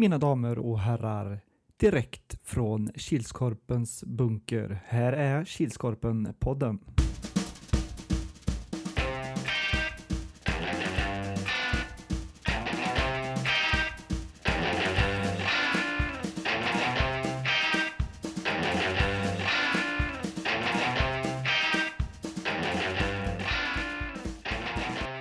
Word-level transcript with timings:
Mina 0.00 0.18
damer 0.18 0.58
och 0.58 0.80
herrar, 0.80 1.40
direkt 1.76 2.38
från 2.44 2.90
Kilskorpens 2.96 4.04
bunker. 4.04 4.82
Här 4.86 5.12
är 5.12 5.44
Kilskorpen-podden. 5.44 6.78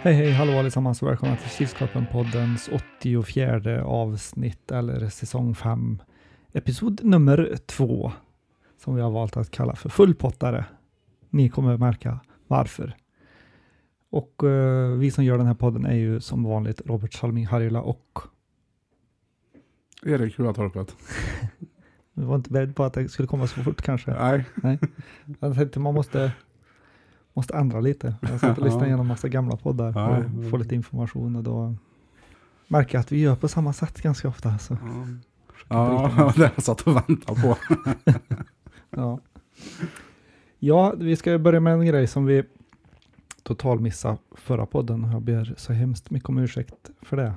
Hej 0.08 0.16
hej, 0.16 0.32
hallå 0.32 0.60
allesammans 0.60 1.02
och 1.02 1.08
välkomna 1.08 1.36
till 1.36 1.50
Kilskorpen-poddens 1.50 2.70
84 3.02 3.84
avsnitt 3.84 4.72
eller 4.72 5.10
säsong 5.10 5.56
5. 5.56 6.02
Episod 6.54 7.04
nummer 7.04 7.58
2 7.66 8.12
som 8.78 8.96
vi 8.96 9.02
har 9.02 9.12
valt 9.12 9.38
att 9.38 9.52
kalla 9.52 9.76
för 9.76 9.90
fullpottare. 9.90 10.66
Ni 11.30 11.50
kommer 11.50 11.78
märka 11.78 12.20
varför. 12.48 12.96
Och 14.10 14.44
eh, 14.44 14.92
vi 14.92 15.12
som 15.12 15.24
gör 15.24 15.38
den 15.38 15.48
här 15.48 15.54
podden 15.54 15.86
är 15.86 15.96
ju 15.96 16.20
som 16.20 16.44
vanligt 16.44 16.82
Robert 16.86 17.14
Salming 17.14 17.48
Harjula 17.48 17.82
och 17.82 18.20
Erik 20.06 20.40
Hulatorpet. 20.40 20.96
vi 22.14 22.26
var 22.26 22.36
inte 22.36 22.52
beredd 22.52 22.76
på 22.76 22.84
att 22.84 22.94
det 22.94 23.10
skulle 23.10 23.28
komma 23.28 23.48
så 23.48 23.64
fort 23.64 23.82
kanske. 23.82 24.12
Nej. 24.56 24.80
Jag 25.40 25.56
tänkte 25.56 25.80
man 25.80 25.94
måste, 25.94 26.32
måste 27.38 27.58
ändra 27.58 27.80
lite. 27.80 28.16
Jag 28.22 28.40
satt 28.40 28.58
och 28.58 28.64
lyssnade 28.64 28.86
Ja. 28.86 28.88
igenom 28.88 29.08
massa 29.08 29.28
gamla 29.28 29.58
poddar 29.58 29.94
Ja. 29.96 30.18
och 30.18 30.50
få 30.52 30.58
lite 30.58 30.76
information 30.76 31.36
och 31.36 31.44
då 31.44 31.76
märker 32.68 32.96
jag 32.96 33.00
att 33.02 33.12
vi 33.12 33.20
gör 33.22 33.36
på 33.36 33.48
samma 33.48 33.74
sätt 33.74 34.02
ganska 34.02 34.28
ofta. 34.28 34.58
Så. 34.58 34.78
Ja, 35.68 36.12
det 36.18 36.24
var 36.24 36.34
det 36.38 36.52
jag 36.56 36.64
satt 36.64 36.82
och 36.82 36.96
väntade 36.96 37.42
på. 37.42 37.58
Ja. 38.90 39.20
ja, 40.60 40.94
vi 40.98 41.16
ska 41.16 41.38
börja 41.40 41.60
med 41.60 41.74
en 41.74 41.86
grej 41.86 42.08
som 42.08 42.26
vi 42.26 42.44
total 43.44 43.80
missade 43.80 44.18
förra 44.36 44.66
podden. 44.66 45.12
Jag 45.12 45.22
ber 45.22 45.54
så 45.58 45.74
hemskt 45.74 46.12
mycket 46.12 46.30
om 46.30 46.38
ursäkt 46.38 46.90
för 47.02 47.18
det. 47.18 47.34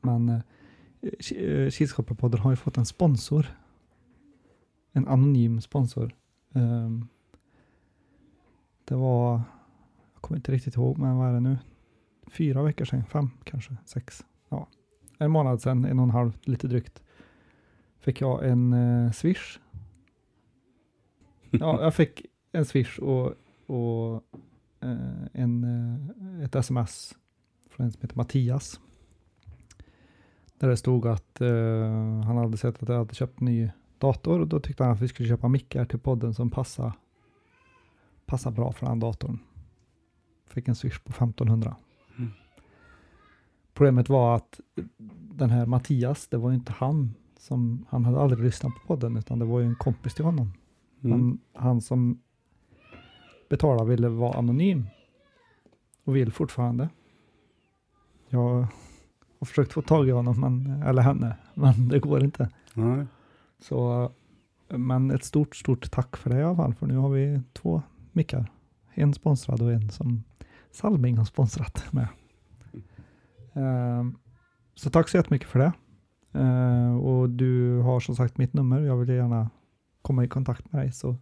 Men 0.00 0.28
eh, 0.28 0.40
eh, 1.42 1.70
Kilskorpapodden 1.70 2.40
har 2.40 2.50
ju 2.50 2.56
fått 2.56 2.76
en 2.76 2.86
sponsor. 2.86 3.46
En 4.92 5.08
anonym 5.08 5.60
sponsor. 5.60 6.14
Ehm, 6.54 7.08
det 8.88 8.94
var, 8.94 9.40
jag 10.14 10.22
kommer 10.22 10.36
inte 10.38 10.52
riktigt 10.52 10.76
ihåg, 10.76 10.98
men 10.98 11.16
vad 11.16 11.28
är 11.28 11.32
det 11.32 11.40
nu? 11.40 11.58
Fyra 12.26 12.62
veckor 12.62 12.84
sedan, 12.84 13.04
fem 13.04 13.30
kanske, 13.44 13.76
sex. 13.84 14.24
Ja, 14.48 14.68
en 15.18 15.30
månad 15.30 15.62
sedan, 15.62 15.84
en 15.84 15.98
och 15.98 16.04
en 16.04 16.10
halv, 16.10 16.38
lite 16.42 16.68
drygt. 16.68 17.02
Fick 18.00 18.20
jag 18.20 18.48
en 18.48 18.72
eh, 18.72 19.12
swish 19.12 19.58
Ja, 21.50 21.82
jag 21.82 21.94
fick 21.94 22.26
en 22.52 22.64
swish 22.64 22.98
och, 22.98 23.34
och 23.66 24.22
eh, 24.80 25.26
en, 25.32 25.64
eh, 25.64 26.44
ett 26.44 26.54
sms 26.54 27.14
från 27.70 27.86
en 27.86 27.92
som 27.92 28.02
heter 28.02 28.16
Mattias. 28.16 28.80
Där 30.58 30.68
det 30.68 30.76
stod 30.76 31.06
att 31.06 31.40
eh, 31.40 32.20
han 32.24 32.36
hade 32.36 32.56
sett 32.56 32.82
att 32.82 32.88
jag 32.88 32.98
hade 32.98 33.14
köpt 33.14 33.40
en 33.40 33.44
ny 33.44 33.70
dator 33.98 34.40
och 34.40 34.48
då 34.48 34.60
tyckte 34.60 34.84
han 34.84 34.92
att 34.92 35.00
vi 35.00 35.08
skulle 35.08 35.28
köpa 35.28 35.48
mickar 35.48 35.84
till 35.84 35.98
podden 35.98 36.34
som 36.34 36.50
passar, 36.50 36.92
passar 38.26 38.50
bra 38.50 38.72
för 38.72 38.86
den 38.86 39.00
datorn. 39.00 39.38
Fick 40.46 40.68
en 40.68 40.74
swish 40.74 40.98
på 41.04 41.10
1500. 41.10 41.76
Mm. 42.18 42.30
Problemet 43.74 44.08
var 44.08 44.36
att 44.36 44.60
den 45.34 45.50
här 45.50 45.66
Mattias, 45.66 46.28
det 46.28 46.36
var 46.36 46.50
ju 46.50 46.56
inte 46.56 46.72
han 46.72 47.14
som, 47.38 47.86
han 47.88 48.04
hade 48.04 48.20
aldrig 48.20 48.44
lyssnat 48.44 48.72
på 48.74 48.86
podden 48.86 49.16
utan 49.16 49.38
det 49.38 49.44
var 49.44 49.60
ju 49.60 49.66
en 49.66 49.76
kompis 49.76 50.14
till 50.14 50.24
honom. 50.24 50.52
Mm. 51.00 51.18
Men 51.18 51.38
han 51.52 51.80
som 51.80 52.20
betalade 53.48 53.90
ville 53.90 54.08
vara 54.08 54.38
anonym. 54.38 54.86
Och 56.04 56.16
vill 56.16 56.32
fortfarande. 56.32 56.88
Jag 58.28 58.66
har 59.38 59.46
försökt 59.46 59.72
få 59.72 59.82
tag 59.82 60.08
i 60.08 60.10
honom, 60.10 60.40
men, 60.40 60.82
eller 60.82 61.02
henne, 61.02 61.36
men 61.54 61.88
det 61.88 61.98
går 61.98 62.24
inte. 62.24 62.50
Nej. 62.74 63.06
Så, 63.58 64.10
men 64.68 65.10
ett 65.10 65.24
stort, 65.24 65.56
stort 65.56 65.90
tack 65.90 66.16
för 66.16 66.30
det 66.30 66.38
i 66.38 66.42
alla 66.42 66.56
fall, 66.56 66.74
för 66.74 66.86
nu 66.86 66.96
har 66.96 67.08
vi 67.08 67.40
två 67.52 67.82
mickar. 68.16 68.52
En 68.94 69.14
sponsrad 69.14 69.62
och 69.62 69.72
en 69.72 69.90
som 69.90 70.24
Salming 70.70 71.16
har 71.16 71.24
sponsrat 71.24 71.92
med. 71.92 72.08
Ehm, 73.52 74.16
så 74.74 74.90
tack 74.90 75.08
så 75.08 75.16
jättemycket 75.16 75.48
för 75.48 75.58
det. 75.58 75.72
Ehm, 76.32 77.00
och 77.00 77.30
du 77.30 77.78
har 77.78 78.00
som 78.00 78.16
sagt 78.16 78.38
mitt 78.38 78.52
nummer. 78.52 78.80
Jag 78.80 78.96
vill 78.96 79.08
gärna 79.08 79.50
komma 80.02 80.24
i 80.24 80.28
kontakt 80.28 80.72
med 80.72 80.82
dig, 80.82 80.92
så 80.92 81.16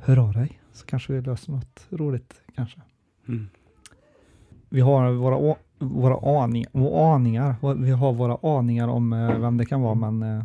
hör 0.00 0.16
av 0.16 0.32
dig. 0.32 0.60
Så 0.72 0.86
kanske 0.86 1.12
vi 1.12 1.20
löser 1.20 1.52
något 1.52 1.86
roligt 1.90 2.42
kanske. 2.54 2.80
Mm. 3.28 3.48
Vi 4.68 4.80
har 4.80 5.12
våra, 5.12 5.56
våra 5.78 6.42
aning, 6.42 6.64
aningar. 6.94 7.74
Vi 7.74 7.90
har 7.90 8.12
våra 8.12 8.58
aningar 8.58 8.88
om 8.88 9.12
eh, 9.12 9.38
vem 9.38 9.56
det 9.56 9.66
kan 9.66 9.82
vara, 9.82 9.94
men 9.94 10.22
eh, 10.22 10.44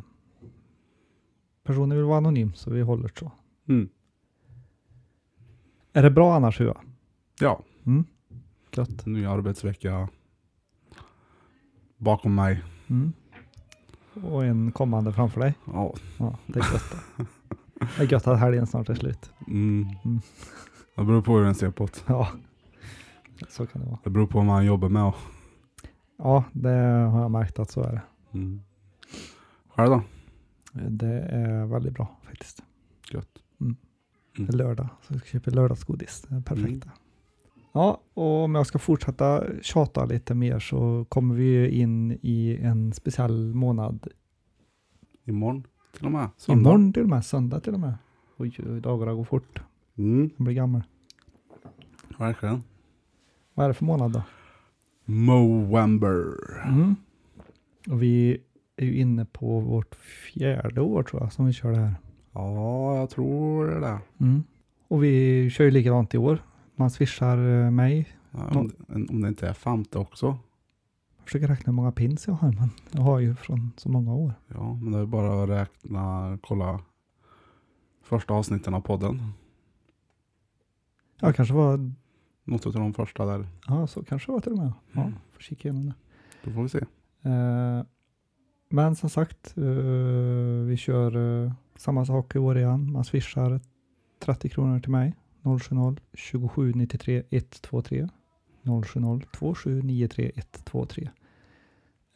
personen 1.63 1.97
vill 1.97 2.05
vara 2.05 2.17
anonym, 2.17 2.53
så 2.53 2.71
vi 2.71 2.81
håller 2.81 3.11
så. 3.19 3.31
Mm. 3.67 3.89
Är 5.93 6.03
det 6.03 6.11
bra 6.11 6.35
annars, 6.35 6.59
Hua? 6.59 6.77
Ja, 7.39 7.61
Mm? 7.85 8.05
Gött. 8.75 9.05
ny 9.05 9.25
arbetsvecka 9.25 10.09
bakom 11.97 12.35
mig. 12.35 12.63
Mm. 12.89 13.13
Och 14.23 14.45
en 14.45 14.71
kommande 14.71 15.13
framför 15.13 15.41
dig. 15.41 15.53
Ja. 15.65 15.93
Ja, 16.17 16.37
det 16.47 16.59
är 16.59 16.73
gött. 16.73 16.95
det 17.97 18.03
är 18.03 18.11
gött 18.11 18.27
att 18.27 18.39
helgen 18.39 18.67
snart 18.67 18.89
är 18.89 18.95
slut. 18.95 19.31
Mm. 19.47 19.87
Mm. 20.05 20.21
Det 20.95 21.03
beror 21.03 21.21
på 21.21 21.37
hur 21.37 21.43
den 21.43 21.55
ser 21.55 21.71
på 21.71 21.85
det. 21.85 21.99
Ja, 22.07 22.27
så 23.49 23.65
kan 23.65 23.81
det 23.81 23.87
vara. 23.87 23.99
Det 24.03 24.09
beror 24.09 24.27
på 24.27 24.37
vad 24.37 24.45
man 24.45 24.65
jobbar 24.65 24.89
med. 24.89 25.03
och- 25.03 25.15
Ja, 26.17 26.43
det 26.53 26.69
har 27.11 27.21
jag 27.21 27.31
märkt 27.31 27.59
att 27.59 27.71
så 27.71 27.81
är 27.83 27.91
det. 27.91 28.01
Mm. 28.33 28.61
Själv 29.69 29.89
då? 29.89 30.01
Det 30.89 31.19
är 31.19 31.65
väldigt 31.65 31.93
bra 31.93 32.17
faktiskt. 32.23 32.63
Gött. 33.11 33.42
Mm. 34.37 34.49
Mm. 34.49 34.57
Lördag, 34.57 34.87
så 35.01 35.13
jag 35.13 35.19
ska 35.19 35.29
köpa 35.29 35.51
lördagsgodis. 35.51 36.25
Det 36.29 36.35
är 36.35 36.41
perfekt. 36.41 36.85
Mm. 36.85 36.89
Ja, 37.71 38.01
och 38.13 38.43
om 38.43 38.55
jag 38.55 38.67
ska 38.67 38.79
fortsätta 38.79 39.43
tjata 39.61 40.05
lite 40.05 40.35
mer 40.35 40.59
så 40.59 41.05
kommer 41.09 41.35
vi 41.35 41.69
in 41.69 42.17
i 42.21 42.57
en 42.61 42.93
speciell 42.93 43.53
månad. 43.53 44.07
Imorgon 45.25 45.63
till 45.97 46.05
och 46.05 46.11
med. 46.11 46.29
Söndag. 46.37 46.59
Imorgon 46.59 46.93
till 46.93 47.03
och 47.03 47.09
med, 47.09 47.25
söndag 47.25 47.59
till 47.59 47.73
och 47.73 47.79
med. 47.79 47.93
Oj, 48.37 48.55
dagarna 48.83 49.13
går 49.13 49.23
fort. 49.23 49.61
Mm. 49.97 50.29
Jag 50.37 50.45
blir 50.45 50.55
gammal. 50.55 50.83
Verkligen. 52.17 52.63
Vad 53.53 53.63
är 53.63 53.67
det 53.67 53.73
för 53.73 53.85
månad 53.85 54.11
då? 54.11 54.23
Movember. 55.05 56.35
Mm. 56.67 56.95
Och 57.89 58.01
vi 58.01 58.41
är 58.75 58.85
ju 58.85 58.95
inne 58.95 59.25
på 59.25 59.59
vårt 59.59 59.95
fjärde 59.95 60.81
år 60.81 61.03
tror 61.03 61.21
jag 61.21 61.33
som 61.33 61.45
vi 61.45 61.53
kör 61.53 61.71
det 61.71 61.77
här. 61.77 61.95
Ja, 62.33 62.95
jag 62.97 63.09
tror 63.09 63.67
det. 63.81 63.99
Mm. 64.19 64.43
Och 64.87 65.03
vi 65.03 65.49
kör 65.49 65.63
ju 65.65 65.71
likadant 65.71 66.13
i 66.13 66.17
år. 66.17 66.43
Man 66.75 66.89
swishar 66.91 67.37
eh, 67.37 67.71
mig. 67.71 68.07
Ja, 68.31 68.59
om, 68.59 68.67
det- 68.67 69.09
om 69.13 69.21
det 69.21 69.27
inte 69.27 69.47
är 69.47 69.53
femte 69.53 69.97
också. 69.99 70.25
Jag 71.17 71.25
försöker 71.25 71.47
räkna 71.47 71.71
hur 71.71 71.75
många 71.75 71.91
pins 71.91 72.27
jag 72.27 72.33
har, 72.33 72.51
men 72.51 72.69
jag 72.91 73.01
har 73.01 73.19
ju 73.19 73.35
från 73.35 73.71
så 73.77 73.89
många 73.89 74.13
år. 74.13 74.33
Ja, 74.47 74.73
men 74.73 74.91
det 74.91 74.99
är 74.99 75.05
bara 75.05 75.43
att 75.43 75.49
räkna, 75.49 76.37
kolla 76.43 76.79
första 78.03 78.33
avsnitten 78.33 78.73
av 78.73 78.81
podden. 78.81 79.21
Ja, 81.19 81.33
kanske 81.33 81.53
var, 81.53 81.91
Något 82.45 82.65
av 82.65 82.73
de 82.73 82.93
första 82.93 83.25
där. 83.25 83.47
ja 83.67 83.87
så 83.87 84.03
kanske 84.03 84.31
var 84.31 84.39
till 84.39 84.51
och 84.51 84.57
med. 84.57 84.73
Ja, 84.91 85.01
Mm. 85.01 85.13
får 85.31 85.41
kika 85.41 85.67
igenom 85.69 85.85
det. 85.85 85.93
Då 86.43 86.51
får 86.51 86.63
vi 86.63 86.69
se. 86.69 86.77
Eh, 87.21 87.83
men 88.73 88.95
som 88.95 89.09
sagt, 89.09 89.57
uh, 89.57 90.65
vi 90.65 90.77
kör 90.77 91.17
uh, 91.17 91.51
samma 91.75 92.05
sak 92.05 92.35
i 92.35 92.39
år 92.39 92.57
igen. 92.57 92.91
Man 92.91 93.03
swishar 93.03 93.59
30 94.19 94.49
kronor 94.49 94.79
till 94.79 94.91
mig. 94.91 95.15
070 95.43 95.95
27 96.13 96.73
93 96.75 97.23
123. 97.29 98.07
070 98.63 99.27
27 99.33 99.81
93 99.81 100.31
123. 100.35 101.09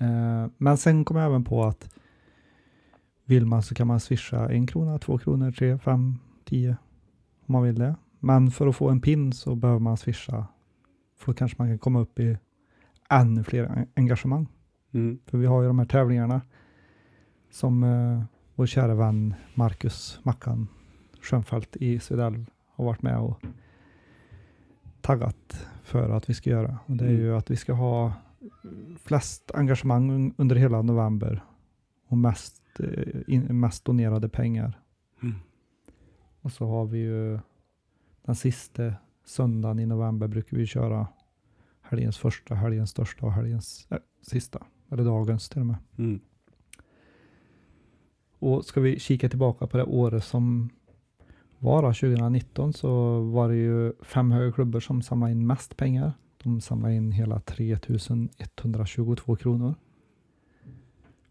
Uh, 0.01 0.47
men 0.57 0.77
sen 0.77 1.05
kom 1.05 1.17
jag 1.17 1.25
även 1.25 1.43
på 1.43 1.63
att 1.63 1.89
vill 3.25 3.45
man 3.45 3.63
så 3.63 3.75
kan 3.75 3.87
man 3.87 3.99
swisha 3.99 4.49
en 4.49 4.67
krona, 4.67 4.99
två 4.99 5.17
kronor, 5.17 5.51
tre, 5.51 5.77
fem, 5.77 6.19
tio 6.45 6.77
om 7.45 7.53
man 7.53 7.63
vill 7.63 7.75
det. 7.75 7.95
Men 8.19 8.51
för 8.51 8.67
att 8.67 8.75
få 8.75 8.89
en 8.89 9.01
pin 9.01 9.33
så 9.33 9.55
behöver 9.55 9.79
man 9.79 9.97
swisha 9.97 10.47
för 11.17 11.27
då 11.27 11.33
kanske 11.33 11.55
man 11.59 11.67
kan 11.67 11.79
komma 11.79 11.99
upp 11.99 12.19
i 12.19 12.37
ännu 13.09 13.43
fler 13.43 13.87
engagemang. 13.95 14.47
Mm. 14.97 15.19
För 15.25 15.37
vi 15.37 15.45
har 15.45 15.61
ju 15.61 15.67
de 15.67 15.79
här 15.79 15.85
tävlingarna 15.85 16.41
som 17.49 17.83
eh, 17.83 18.23
vår 18.55 18.65
kära 18.65 18.95
vän 18.95 19.33
Marcus 19.55 20.19
Mackan 20.23 20.67
Schönfeldt 21.21 21.75
i 21.75 21.99
Svedälv 21.99 22.45
har 22.75 22.85
varit 22.85 23.01
med 23.01 23.17
och 23.19 23.41
taggat 25.01 25.67
för 25.83 26.09
att 26.09 26.29
vi 26.29 26.33
ska 26.33 26.49
göra. 26.49 26.79
Och 26.85 26.95
det 26.97 27.05
är 27.05 27.09
Mm. 27.09 27.21
ju 27.21 27.35
att 27.35 27.51
vi 27.51 27.55
ska 27.55 27.73
ha 27.73 28.13
flest 28.99 29.51
engagemang 29.53 30.11
un- 30.11 30.33
under 30.37 30.55
hela 30.55 30.81
november 30.81 31.43
och 32.07 32.17
mest, 32.17 32.63
eh, 32.79 33.13
in, 33.27 33.59
mest 33.59 33.85
donerade 33.85 34.29
pengar. 34.29 34.79
Mm. 35.23 35.35
Och 36.41 36.51
så 36.51 36.67
har 36.67 36.85
vi 36.85 36.97
ju 36.99 37.39
den 38.25 38.35
sista 38.35 38.93
söndagen 39.25 39.79
i 39.79 39.85
november 39.85 40.27
brukar 40.27 40.57
vi 40.57 40.65
köra 40.65 41.07
helgens 41.81 42.17
första, 42.17 42.55
helgens 42.55 42.89
största 42.89 43.25
och 43.25 43.33
helgens 43.33 43.87
äh, 43.91 43.97
sista. 44.21 44.65
Eller 44.91 45.03
dagens 45.03 45.49
till 45.49 45.59
och 45.59 45.65
med. 45.65 45.77
Mm. 45.97 46.19
Och 48.39 48.65
ska 48.65 48.81
vi 48.81 48.99
kika 48.99 49.29
tillbaka 49.29 49.67
på 49.67 49.77
det 49.77 49.83
året 49.83 50.23
som 50.23 50.69
var 51.59 51.81
då, 51.81 51.87
2019 51.87 52.73
så 52.73 53.21
var 53.21 53.49
det 53.49 53.55
ju 53.55 53.93
fem 54.01 54.31
höga 54.31 54.51
klubbor 54.51 54.79
som 54.79 55.01
samlade 55.01 55.31
in 55.31 55.47
mest 55.47 55.77
pengar. 55.77 56.13
De 56.43 56.61
samlade 56.61 56.95
in 56.95 57.11
hela 57.11 57.39
3122 57.39 59.35
kronor. 59.35 59.75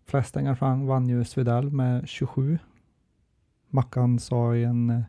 Flest 0.06 0.36
engagemang 0.36 0.86
vann 0.86 1.08
ju 1.08 1.24
Svedal 1.24 1.70
med 1.70 2.08
27. 2.08 2.58
Mackan 3.70 4.18
sa 4.18 4.54
i 4.54 4.64
en 4.64 4.90
eh, 4.90 5.02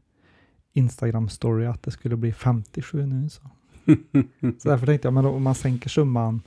Instagram-story 0.73 1.69
att 1.69 1.83
det 1.83 1.91
skulle 1.91 2.15
bli 2.15 2.33
57 2.33 3.05
nu. 3.05 3.29
Så. 3.29 3.41
så 4.59 4.69
därför 4.69 4.85
tänkte 4.85 5.07
jag, 5.07 5.13
men 5.13 5.23
då, 5.23 5.29
om 5.29 5.43
man 5.43 5.55
sänker 5.55 5.89
summan 5.89 6.41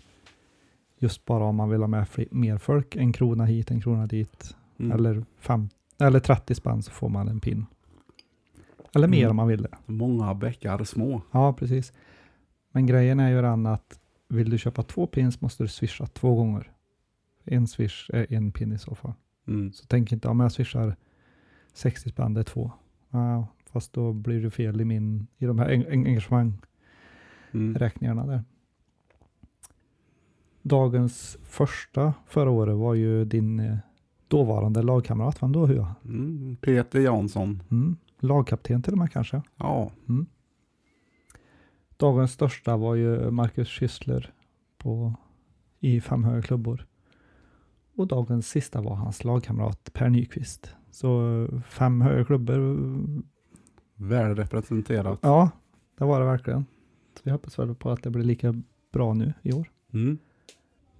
just 1.03 1.25
bara 1.25 1.45
om 1.45 1.57
man 1.57 1.69
vill 1.71 1.81
ha 1.81 1.87
med 1.87 2.07
mer 2.31 2.59
folk, 2.59 2.97
en 2.97 3.13
krona 3.13 3.45
hit, 3.45 3.71
en 3.71 3.81
krona 3.81 4.07
dit, 4.07 4.57
Mm. 4.79 4.93
eller, 4.93 5.25
fem, 5.39 5.69
eller 5.99 6.21
30 6.21 6.55
spänn 6.55 6.83
så 6.83 6.91
får 6.91 7.09
man 7.09 7.29
en 7.29 7.41
pin. 7.41 7.67
Eller 8.95 9.09
mer 9.09 9.19
Mm. 9.19 9.31
om 9.31 9.37
man 9.37 9.49
vill 9.49 9.63
det. 9.63 9.77
Många 9.87 10.35
bäckar 10.35 10.85
små. 10.85 11.23
Ja, 11.33 11.53
precis. 11.53 11.93
Men 12.73 12.87
grejen 12.87 13.21
är 13.21 13.31
ju 13.31 13.43
den 13.43 13.67
att 13.67 14.01
vill 14.29 14.51
du 14.51 14.59
köpa 14.59 14.83
två 14.83 15.07
pins 15.07 15.41
måste 15.41 15.63
du 15.65 15.69
swisha 15.69 16.07
två 16.07 16.35
gånger. 16.35 16.71
En 17.45 17.67
swish 17.67 18.11
är 18.13 18.33
en 18.33 18.53
pin 18.53 18.73
i 18.73 18.79
så 18.79 18.95
fall. 18.95 19.13
Mm. 19.49 19.73
Så 19.73 19.87
tänk 19.87 20.13
inte, 20.13 20.29
om 20.29 20.41
jag 20.41 20.53
swishar 20.53 20.97
60 21.73 22.09
spänn, 22.11 22.35
det 22.35 22.41
är 22.41 22.45
två. 22.45 22.73
Ja, 23.11 23.47
fast 23.73 23.93
då 23.93 24.13
blir 24.13 24.43
det 24.43 24.51
fel 24.51 24.81
i 24.81 24.85
min, 24.85 25.27
i 25.39 25.47
de 25.47 25.59
här 25.59 25.69
en- 25.69 25.87
en- 25.87 26.07
engagemangräkningarna 26.07 28.23
Mm. 28.23 28.27
där. 28.29 28.45
Dagens 30.63 31.39
första 31.43 32.15
förra 32.27 32.51
året 32.51 32.77
var 32.77 32.95
ju 32.95 33.25
din 33.25 33.61
eh, 33.61 33.77
dåvarande 34.29 34.83
lagkamrat, 34.83 35.43
vem 35.43 35.53
då 35.53 35.67
Hua? 35.67 35.95
Mm. 36.05 36.57
Peter 36.57 37.01
Jansson. 37.01 37.63
Mm. 37.71 37.97
Lagkapten 38.19 38.83
till 38.83 38.93
och 38.93 38.99
med 38.99 39.13
kanske. 39.13 39.43
Ja. 39.57 39.91
Mm. 40.09 40.27
Dagens 41.97 42.33
största 42.33 42.77
var 42.77 42.95
ju 42.95 43.31
Marcus 43.31 43.69
Schüssler 43.69 44.27
på, 44.79 45.15
i 45.81 46.01
fem 46.01 46.25
höga 46.25 46.43
klubbor. 46.43 46.87
Och 47.97 48.07
dagens 48.07 48.49
sista 48.49 48.81
var 48.81 48.95
hans 48.95 49.25
lagkamrat 49.25 49.91
Per 49.93 50.09
Nyqvist. 50.09 50.77
Så 50.91 51.47
fem 51.67 52.01
höga 52.01 52.25
klubbor. 52.25 52.79
Väl 53.95 54.37
representerat. 54.37 55.19
Ja, 55.23 55.51
det 55.99 56.05
var 56.05 56.21
det 56.21 56.27
verkligen. 56.27 56.67
Så 57.15 57.21
vi 57.25 57.31
hoppas 57.31 57.59
väl 57.59 57.75
på 57.75 57.91
att 57.91 58.03
det 58.03 58.11
blir 58.11 58.25
lika 58.25 58.63
bra 58.93 59.15
nu 59.15 59.33
i 59.43 59.53
år. 59.53 59.71
Mm. 59.93 60.19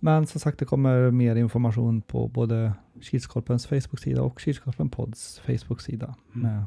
Men 0.01 0.27
som 0.27 0.41
sagt, 0.41 0.59
det 0.59 0.65
kommer 0.65 1.11
mer 1.11 1.37
information 1.37 2.03
på 2.03 2.29
både 2.29 2.73
Kilskorpens 3.01 3.67
Facebook-sida 3.67 4.23
och 4.23 4.41
Kilskorpen 4.41 4.91
Pods 4.91 5.39
Facebook-sida. 5.41 6.15
Mm. 6.35 6.43
Med 6.43 6.65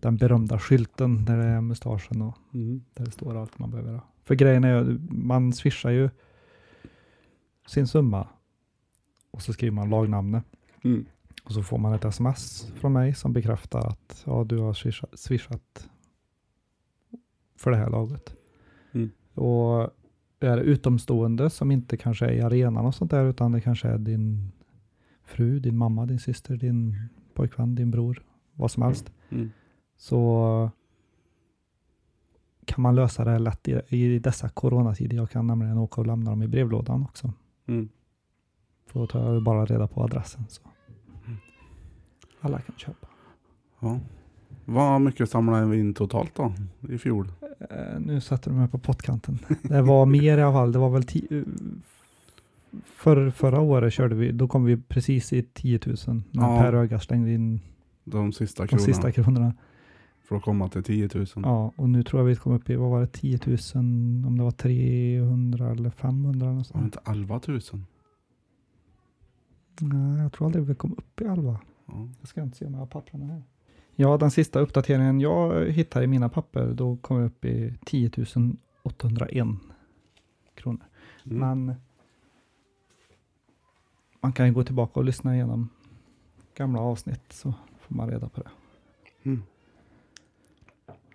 den 0.00 0.16
berömda 0.16 0.58
skylten 0.58 1.24
där 1.24 1.36
det 1.38 1.44
är 1.44 1.60
mustaschen 1.60 2.22
och 2.22 2.36
Mm. 2.54 2.84
där 2.94 3.04
det 3.04 3.10
står 3.10 3.36
allt 3.36 3.58
man 3.58 3.70
behöver 3.70 3.92
ha. 3.92 4.00
För 4.24 4.34
grejen 4.34 4.64
är 4.64 4.84
ju, 4.84 4.98
man 5.10 5.52
swishar 5.52 5.90
ju 5.90 6.10
sin 7.66 7.86
summa 7.86 8.28
och 9.30 9.42
så 9.42 9.52
skriver 9.52 9.72
man 9.74 9.90
lagnamnet 9.90 10.44
Mm. 10.84 11.06
och 11.44 11.52
så 11.52 11.62
får 11.62 11.78
man 11.78 11.92
ett 11.92 12.04
sms 12.04 12.72
från 12.76 12.92
mig 12.92 13.14
som 13.14 13.32
bekräftar 13.32 13.88
att 13.88 14.22
ja, 14.26 14.44
du 14.44 14.58
har 14.58 14.74
swishat, 14.74 15.18
swishat 15.18 15.88
för 17.56 17.70
det 17.70 17.76
här 17.76 17.90
laget. 17.90 18.34
Mm. 18.92 19.10
Och 19.34 19.90
är 20.46 20.58
utomstående 20.58 21.50
som 21.50 21.70
inte 21.70 21.96
kanske 21.96 22.26
är 22.26 22.32
i 22.32 22.40
arenan 22.40 22.86
och 22.86 22.94
sånt 22.94 23.10
där 23.10 23.24
utan 23.24 23.52
det 23.52 23.60
kanske 23.60 23.88
är 23.88 23.98
din 23.98 24.52
fru, 25.24 25.58
din 25.60 25.76
mamma, 25.76 26.06
din 26.06 26.18
syster, 26.18 26.56
din 26.56 26.96
pojkvän, 27.34 27.74
din 27.74 27.90
bror, 27.90 28.22
vad 28.54 28.70
som 28.70 28.82
helst 28.82 29.12
Mm. 29.32 29.50
så 29.96 30.70
kan 32.64 32.82
man 32.82 32.94
lösa 32.94 33.24
det 33.24 33.38
lätt 33.38 33.68
i, 33.68 33.80
i 33.88 34.18
dessa 34.18 34.48
coronatider. 34.48 35.16
Jag 35.16 35.30
kan 35.30 35.46
nämligen 35.46 35.78
åka 35.78 36.00
och 36.00 36.06
lämna 36.06 36.30
dem 36.30 36.42
i 36.42 36.48
brevlådan 36.48 37.02
också. 37.02 37.32
Mm. 37.66 37.88
För 38.86 39.00
då 39.00 39.06
tar 39.06 39.34
jag 39.34 39.42
bara 39.42 39.64
reda 39.64 39.86
på 39.86 40.02
adressen. 40.02 40.44
Så. 40.48 40.62
Mm. 41.26 41.38
Alla 42.40 42.60
kan 42.60 42.74
köpa. 42.76 43.08
Ja. 43.80 44.00
Vad 44.72 45.00
mycket 45.00 45.30
samlade 45.30 45.66
vi 45.66 45.80
in 45.80 45.94
totalt 45.94 46.34
då 46.34 46.52
i 46.88 46.98
fjol? 46.98 47.28
Eh, 47.70 48.00
nu 48.00 48.20
sätter 48.20 48.50
du 48.50 48.56
mig 48.56 48.68
på 48.68 48.78
pottkanten. 48.78 49.38
Det 49.62 49.82
var 49.82 50.06
mer 50.06 50.38
i 50.38 50.42
alla 50.42 50.52
fall. 50.52 50.72
Det 50.72 50.78
var 50.78 50.90
väl 50.90 51.02
eh, 51.30 51.42
för, 52.84 53.30
förra 53.30 53.60
året 53.60 53.92
körde 53.92 54.14
vi, 54.14 54.32
då 54.32 54.48
kom 54.48 54.64
vi 54.64 54.76
precis 54.76 55.32
i 55.32 55.42
10 55.42 55.80
000 55.86 55.96
när 56.06 56.42
Ja. 56.42 56.58
Per 56.60 56.72
Öga 56.72 57.00
slängde 57.00 57.32
in 57.32 57.60
De 58.04 58.32
sista 58.32 58.62
de 58.62 58.68
kronorna. 58.68 58.86
sista 58.86 59.12
kronorna. 59.12 59.54
För 60.28 60.36
att 60.36 60.42
komma 60.42 60.68
till 60.68 60.82
10 60.82 61.08
000. 61.14 61.26
Ja, 61.36 61.72
och 61.76 61.88
nu 61.88 62.02
tror 62.02 62.20
jag 62.22 62.26
vi 62.26 62.36
kom 62.36 62.52
upp 62.52 62.70
i, 62.70 62.76
vad 62.76 62.90
var 62.90 63.00
det, 63.00 63.06
10 63.06 63.38
000, 63.46 63.56
om 64.26 64.36
det 64.38 64.42
var 64.44 64.50
300 64.50 65.70
eller 65.70 65.90
500 65.90 66.46
eller 66.46 66.56
något 66.58 66.74
Var 66.74 66.80
det 66.80 66.84
inte 66.84 67.00
11 67.06 67.40
000? 67.48 67.60
Nej, 69.80 70.22
jag 70.22 70.32
tror 70.32 70.46
aldrig 70.46 70.64
vi 70.64 70.74
kom 70.74 70.92
upp 70.92 71.20
i 71.20 71.24
11. 71.24 71.60
Ja. 71.86 72.08
Jag 72.20 72.28
ska 72.28 72.42
inte 72.42 72.56
se 72.56 72.66
om 72.66 72.72
jag 72.72 72.80
har 72.80 72.86
papperna 72.86 73.26
här. 73.26 73.42
Ja, 74.00 74.16
den 74.16 74.30
sista 74.30 74.60
uppdateringen 74.60 75.20
jag 75.20 75.64
hittade 75.64 76.04
i 76.04 76.08
mina 76.08 76.28
papper, 76.28 76.66
då 76.66 76.96
kom 76.96 77.16
jag 77.16 77.26
upp 77.26 77.44
i 77.44 77.74
10 77.84 78.10
801 78.82 79.46
kronor. 80.54 80.84
Mm. 81.24 81.38
Men 81.38 81.74
man 84.20 84.32
kan 84.32 84.46
ju 84.46 84.52
gå 84.52 84.64
tillbaka 84.64 85.00
och 85.00 85.04
lyssna 85.04 85.34
igenom 85.34 85.68
gamla 86.54 86.80
avsnitt 86.80 87.32
så 87.32 87.54
får 87.80 87.94
man 87.94 88.10
reda 88.10 88.28
på 88.28 88.40
det. 88.40 88.50
Mm. 89.22 89.42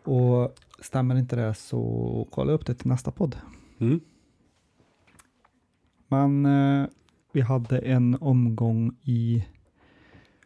Och 0.04 0.56
stämmer 0.80 1.16
inte 1.16 1.36
det 1.36 1.54
så 1.54 2.28
kolla 2.32 2.52
upp 2.52 2.66
det 2.66 2.76
till 2.76 2.88
nästa 2.88 3.12
podd. 3.12 3.38
Mm. 3.80 4.00
Men 6.08 6.46
eh, 6.46 6.88
vi 7.32 7.42
hade 7.42 7.80
en 7.80 8.18
omgång 8.22 8.96
i 9.02 9.46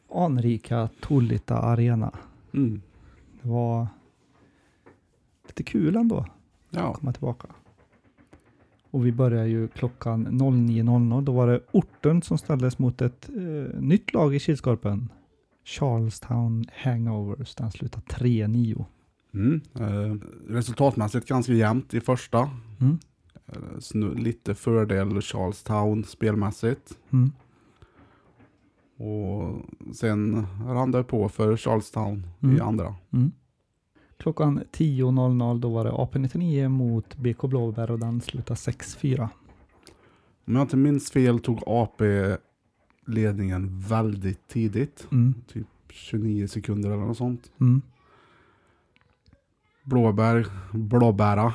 anrika 0.09 0.89
Tullita 1.01 1.57
Arena. 1.57 2.13
Mm. 2.53 2.81
Det 3.41 3.49
var 3.49 3.87
lite 5.47 5.63
kul 5.63 5.95
ändå 5.95 6.17
att 6.17 6.27
Ja. 6.69 6.93
komma 6.93 7.13
tillbaka. 7.13 7.47
Och 8.91 9.05
vi 9.05 9.11
började 9.11 9.47
ju 9.47 9.67
klockan 9.67 10.27
09.00. 10.27 11.21
Då 11.21 11.31
var 11.31 11.47
det 11.47 11.59
orten 11.71 12.21
som 12.21 12.37
ställdes 12.37 12.79
mot 12.79 13.01
ett 13.01 13.29
eh, 13.29 13.79
nytt 13.81 14.13
lag 14.13 14.35
i 14.35 14.39
Kilskorpen. 14.39 15.09
Charlestown 15.65 16.65
Hangovers. 16.83 17.55
Den 17.55 17.71
slutade 17.71 18.05
3-9. 18.05 18.85
Mm. 19.33 19.61
Eh, 19.79 20.15
resultatmässigt 20.47 21.27
ganska 21.27 21.53
jämnt 21.53 21.93
i 21.93 22.01
första. 22.01 22.49
Mm. 22.79 22.99
Eh, 23.47 24.15
lite 24.15 24.55
fördel 24.55 25.21
Charlestown 25.21 26.03
spelmässigt. 26.03 26.97
Mm. 27.13 27.31
Och 28.99 29.61
sen 29.95 30.47
rann 30.67 30.91
det 30.91 31.03
på 31.03 31.29
för 31.29 31.57
Charlestown 31.57 32.27
i 32.39 32.45
Mm. 32.45 32.61
andra. 32.61 32.95
Mm. 33.13 33.31
Klockan 34.17 34.63
10.00 34.71 35.59
då 35.59 35.69
var 35.69 35.83
det 35.85 35.91
AP99 35.91 36.67
mot 36.69 37.15
BK 37.17 37.41
Blåbär 37.47 37.91
och 37.91 37.99
den 37.99 38.21
slutade 38.21 38.57
6-4. 38.57 39.29
Om 40.45 40.55
jag 40.55 40.61
inte 40.63 40.77
minns 40.77 41.11
fel 41.11 41.39
tog 41.39 41.59
AP 41.65 42.03
ledningen 43.05 43.79
väldigt 43.87 44.47
tidigt. 44.47 45.07
Mm. 45.11 45.33
29 45.89 46.47
sekunder 46.47 46.89
eller 46.89 47.03
något 47.05 47.17
sånt. 47.17 47.51
Mm. 47.59 47.81
Blåbär, 49.83 50.47
Blåbära 50.73 51.53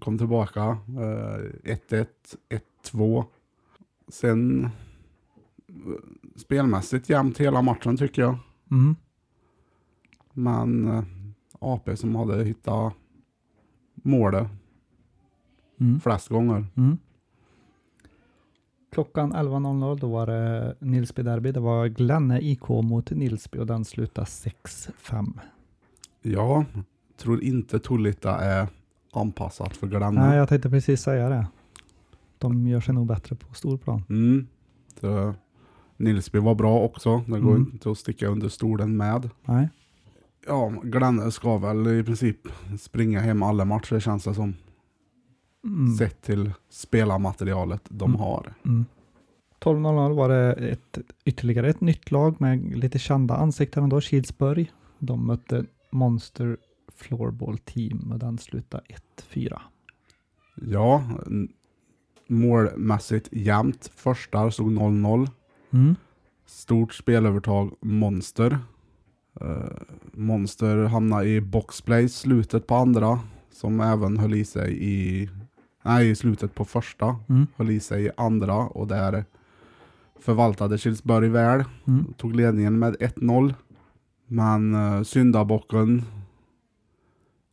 kom 0.00 0.18
tillbaka. 0.18 0.78
Eh, 0.88 1.72
1-1, 1.74 2.06
1-2. 2.84 3.24
Sen 4.08 4.64
eh, 4.64 4.70
spelmässigt 6.36 7.08
jämnt 7.08 7.38
hela 7.38 7.62
matchen 7.62 7.96
tycker 7.96 8.22
jag. 8.22 8.38
Mm. 8.70 8.96
Men 10.32 10.88
eh, 10.88 11.04
AP 11.58 11.96
som 11.96 12.14
hade 12.16 12.44
hittat 12.44 12.92
målet 13.94 14.48
Mm. 15.80 16.00
flest 16.00 16.28
gånger. 16.28 16.66
Mm. 16.76 16.98
Klockan 18.92 19.32
11.00 19.34 19.98
då 20.00 20.08
var 20.08 20.26
det 20.26 20.76
Nilsby 20.80 21.22
Derby. 21.22 21.52
Det 21.52 21.60
var 21.60 21.86
Glenne 21.86 22.40
IK 22.40 22.68
mot 22.68 23.10
Nilsby 23.10 23.58
och 23.58 23.66
den 23.66 23.84
slutade 23.84 24.26
6-5. 24.26 25.38
Ja, 26.22 26.64
tror 27.16 27.42
inte 27.42 27.78
Tullita 27.78 28.36
är 28.38 28.68
anpassat 29.12 29.76
för 29.76 29.86
Glenna. 29.86 30.10
Nej, 30.10 30.36
jag 30.38 30.48
tänkte 30.48 30.70
precis 30.70 31.00
säga 31.00 31.28
det. 31.28 31.46
De 32.38 32.66
gör 32.68 32.80
sig 32.80 32.94
nog 32.94 33.06
bättre 33.06 33.36
på 33.36 33.54
storplan. 33.54 34.02
Mm. 34.08 34.46
Så 35.00 35.34
Nilsby 35.96 36.38
var 36.38 36.54
bra 36.54 36.80
också. 36.80 37.24
Det 37.26 37.40
går 37.40 37.54
Mm. 37.56 37.70
inte 37.72 37.90
att 37.90 37.98
sticka 37.98 38.26
under 38.26 38.48
stolen 38.48 38.96
med. 38.96 39.30
Nej. 39.44 39.68
Ja, 40.46 40.68
Glenne 40.82 41.30
ska 41.30 41.58
väl 41.58 41.86
i 41.86 42.04
princip 42.04 42.38
springa 42.80 43.20
hem 43.20 43.42
alla 43.42 43.64
matcher 43.64 44.00
känns 44.00 44.24
det 44.24 44.34
som. 44.34 44.54
Mm. 45.64 45.96
Sett 45.96 46.22
till 46.22 46.52
spelarmaterialet 46.70 47.82
de 47.88 48.10
Mm. 48.10 48.20
har. 48.20 48.54
Mm. 48.64 48.84
12.00 49.58 50.14
var 50.14 50.28
det 50.28 50.52
ett, 50.52 50.98
ytterligare 51.24 51.68
ett 51.68 51.80
nytt 51.80 52.10
lag 52.10 52.40
med 52.40 52.76
lite 52.78 52.98
kända 52.98 53.34
ansikten 53.36 53.82
ändå, 53.82 54.00
Kilsburg. 54.00 54.72
De 54.98 55.26
mötte 55.26 55.64
Monster 55.92 56.56
Floorball 56.96 57.58
Team 57.58 58.12
och 58.12 58.18
den 58.18 58.38
slutade 58.38 58.82
1-4. 58.88 59.60
Ja, 60.54 61.04
målmässigt 62.28 63.28
jämnt. 63.32 63.90
Första 63.94 64.50
stod 64.50 64.72
0-0. 64.72 65.28
Mm. 65.70 65.94
Stort 66.46 66.94
spelövertag 66.94 67.72
Monster. 67.80 68.58
Eh, 69.40 69.66
Monster 70.12 70.84
hamnade 70.84 71.28
i 71.28 71.40
boxplay 71.40 72.08
slutet 72.08 72.66
på 72.66 72.74
andra. 72.74 73.20
Som 73.50 73.80
även 73.80 74.18
höll 74.18 74.34
i 74.34 74.44
sig 74.44 74.78
i... 74.84 75.30
Nej, 75.82 76.10
i 76.10 76.16
slutet 76.16 76.54
på 76.54 76.64
första. 76.64 77.16
Mm. 77.28 77.46
Höll 77.56 77.70
i 77.70 77.80
sig 77.80 78.04
i 78.04 78.10
andra 78.16 78.54
och 78.54 78.86
där 78.86 79.24
förvaltade 80.20 80.78
Kilsberg 80.78 81.28
väl. 81.28 81.64
Mm. 81.86 82.12
Tog 82.16 82.36
ledningen 82.36 82.78
med 82.78 82.96
1-0. 82.96 83.54
Men 84.26 84.74
uh, 84.74 85.02
syndabocken 85.02 86.04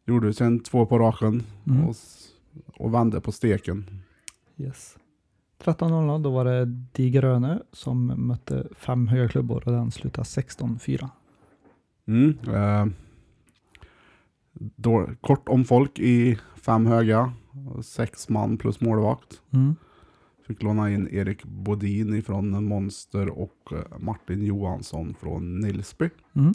gjorde 0.06 0.34
sen 0.34 0.60
två 0.60 0.86
på 0.86 1.00
raken 1.00 1.44
Mm. 1.68 1.86
och, 1.86 1.96
och 2.78 2.94
vände 2.94 3.22
på 3.22 3.32
steken. 3.32 3.86
Yes. 4.58 4.98
13.00 5.64 6.24
då 6.24 6.30
var 6.32 6.46
det 6.46 6.66
De 6.92 7.10
Gröne 7.10 7.62
som 7.72 8.06
mötte 8.28 8.68
fem 8.76 9.08
höga 9.08 9.28
klubbor 9.30 9.64
och 9.66 9.72
den 9.72 9.92
slutade 9.92 10.26
16-4. 10.26 11.10
Mm. 12.08 12.38
eh, 12.54 12.86
då, 14.76 15.08
kort 15.22 15.50
om 15.50 15.66
folk 15.66 16.00
i 16.00 16.40
fem 16.56 16.86
höga. 16.86 17.34
Sex 17.84 18.30
man 18.30 18.58
plus 18.58 18.82
målvakt. 18.82 19.42
Mm. 19.52 19.76
Fick 20.48 20.64
låna 20.64 20.92
in 20.92 21.08
Erik 21.12 21.44
Bodin 21.44 22.14
ifrån 22.16 22.66
Monster 22.66 23.30
och 23.30 23.72
eh, 23.72 24.00
Martin 24.00 24.44
Johansson 24.44 25.16
från 25.20 25.60
Nilsby. 25.60 26.10
Mm. 26.34 26.54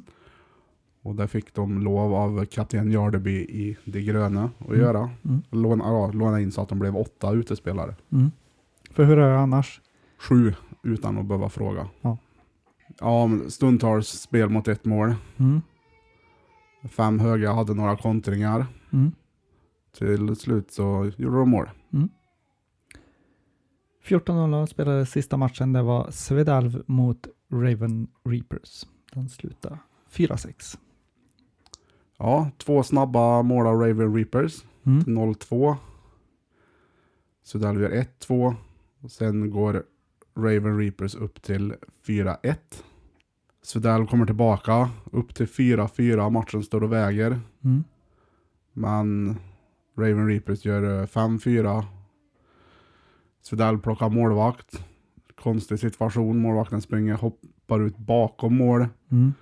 Och 1.02 1.14
där 1.14 1.26
fick 1.26 1.54
de 1.54 1.82
lov 1.82 2.14
av 2.14 2.44
kapten 2.44 2.90
Jardeby 2.92 3.36
i 3.40 3.76
De 3.84 4.00
Gröne 4.02 4.50
att 4.58 4.66
Mm. 4.68 4.80
göra. 4.80 5.10
Mm. 5.24 5.42
Låna, 5.50 5.84
ja, 5.84 6.10
låna 6.12 6.40
in 6.40 6.52
så 6.52 6.60
att 6.60 6.68
de 6.68 6.78
blev 6.78 6.96
åtta 6.96 7.32
utespelare. 7.32 7.94
Mm. 8.98 9.08
För 9.08 9.14
hur 9.14 9.18
är 9.18 9.30
det 9.30 9.38
annars? 9.38 9.80
Sju 10.18 10.54
utan 10.82 11.18
att 11.18 11.26
behöva 11.26 11.48
fråga. 11.48 11.88
Ja. 12.00 12.18
Ja, 13.00 13.30
stundtals 13.48 14.08
spel 14.08 14.48
mot 14.48 14.68
ett 14.68 14.84
mål. 14.84 15.14
Mm. 15.36 15.60
Fem 16.88 17.18
höga 17.18 17.52
hade 17.52 17.74
några 17.74 17.96
kontringar. 17.96 18.66
Mm. 18.92 19.12
Till 19.98 20.36
slut 20.36 20.72
så 20.72 21.12
gjorde 21.16 21.36
de 21.36 21.50
mål. 21.50 21.68
14.00 24.08 24.66
spelades 24.66 25.10
sista 25.10 25.36
matchen. 25.36 25.72
Det 25.72 25.82
var 25.82 26.10
Svedalv 26.10 26.82
mot 26.86 27.28
Raven 27.52 28.08
Reapers. 28.24 28.86
Den 29.12 29.28
slutade 29.28 29.78
4-6. 30.12 30.78
Ja, 32.18 32.50
två 32.58 32.82
snabba 32.82 33.42
mål 33.42 33.66
av 33.66 33.80
Raven 33.80 34.14
Reapers. 34.14 34.64
Mm. 34.84 35.04
0-2. 35.04 35.76
Sudal 37.42 37.80
gör 37.80 37.90
1-2. 37.90 38.56
Sen 39.06 39.50
går 39.50 39.82
Raven 40.36 40.78
Reapers 40.78 41.14
upp 41.14 41.42
till 41.42 41.74
4-1. 42.06 42.56
Svedal 43.62 44.06
kommer 44.06 44.26
tillbaka 44.26 44.90
upp 45.12 45.34
till 45.34 45.46
4-4. 45.46 46.30
Matchen 46.30 46.62
står 46.62 46.82
och 46.82 46.92
väger. 46.92 47.40
Mm. 47.64 47.84
Men 48.72 49.36
Raven 49.96 50.28
Reapers 50.28 50.64
gör 50.64 51.00
eh, 51.00 51.06
5-4. 51.06 51.84
Svedal 53.42 53.78
plockar 53.78 54.08
målvakt. 54.08 54.84
Konstig 55.34 55.78
situation. 55.78 56.38
Målvakten 56.38 56.80
springer, 56.80 57.14
hoppar 57.14 57.80
ut 57.80 57.98
bakom 57.98 58.56
mål. 58.56 58.86
Mm. 59.10 59.34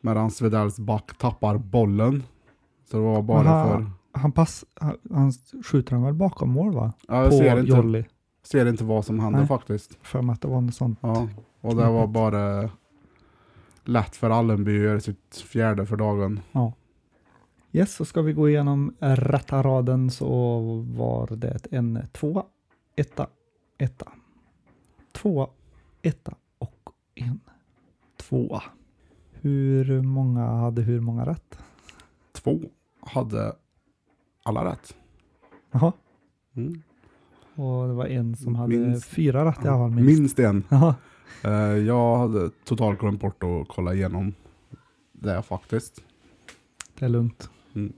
Medan 0.00 0.30
Svedals 0.30 0.78
back 0.78 1.18
tappar 1.18 1.58
bollen. 1.58 2.22
Så 2.90 2.96
det 2.96 3.02
var 3.02 3.22
bara 3.22 3.48
Aha. 3.48 3.68
för... 3.68 3.90
Han, 4.12 4.32
pass, 4.32 4.64
han, 4.74 4.96
han 5.10 5.32
skjuter 5.64 5.94
den 5.94 6.02
väl 6.02 6.14
bakom 6.14 6.50
mål 6.50 6.74
va? 6.74 6.92
Ja, 7.08 7.22
jag 7.22 7.30
På 7.30 7.36
ser 7.36 7.60
inte, 7.60 7.72
Jolly. 7.72 8.04
Ser 8.46 8.66
inte 8.66 8.84
vad 8.84 9.04
som 9.04 9.20
händer 9.20 9.38
Nej. 9.38 9.48
faktiskt. 9.48 9.98
För 10.02 10.22
mig 10.22 10.32
att 10.32 10.40
det 10.40 10.48
var 10.48 10.60
något 10.60 10.74
sånt. 10.74 10.98
Ja, 11.02 11.28
och 11.60 11.76
det 11.76 11.90
var 11.90 12.06
bara 12.06 12.70
lätt 13.84 14.16
för 14.16 14.30
Allenby 14.30 14.76
att 14.78 14.84
göra 14.84 15.00
sitt 15.00 15.36
fjärde 15.36 15.86
för 15.86 15.96
dagen. 15.96 16.40
Yes, 17.72 17.94
så 17.94 18.04
ska 18.04 18.22
vi 18.22 18.32
gå 18.32 18.48
igenom 18.48 18.94
rätta 19.00 19.62
raden 19.62 20.10
så 20.10 20.58
var 20.96 21.36
det 21.36 21.66
en 21.70 22.02
tvåa, 22.12 22.44
etta, 22.96 23.26
etta, 23.78 24.12
tvåa, 25.12 25.48
etta 26.02 26.34
och 26.58 26.90
en 27.14 27.40
tvåa. 28.16 28.62
Hur 29.32 30.02
många 30.02 30.46
hade 30.46 30.82
hur 30.82 31.00
många 31.00 31.26
rätt? 31.26 31.58
Två 32.32 32.60
hade 33.00 33.56
alla 34.42 34.64
rätt. 34.72 34.96
Jaha, 35.70 35.92
Mm. 36.54 36.82
Och 37.56 37.88
det 37.88 37.94
var 37.94 38.06
en 38.06 38.36
som 38.36 38.54
hade 38.54 38.76
Minst. 38.76 39.06
fyra 39.06 39.54
i 39.64 39.68
alla. 39.68 39.88
Minst. 39.88 40.18
Minst 40.18 40.38
en. 40.38 40.64
Eh, 41.44 41.50
jag 41.86 42.16
hade 42.18 42.50
totalt 42.64 42.98
glömt 43.00 43.20
bort 43.20 43.42
att 43.42 43.68
kolla 43.68 43.94
igenom 43.94 44.34
det 45.12 45.42
faktiskt. 45.42 46.00
det 46.98 47.04
är 47.04 47.08
lugnt. 47.08 47.50
Mm. 47.74 47.92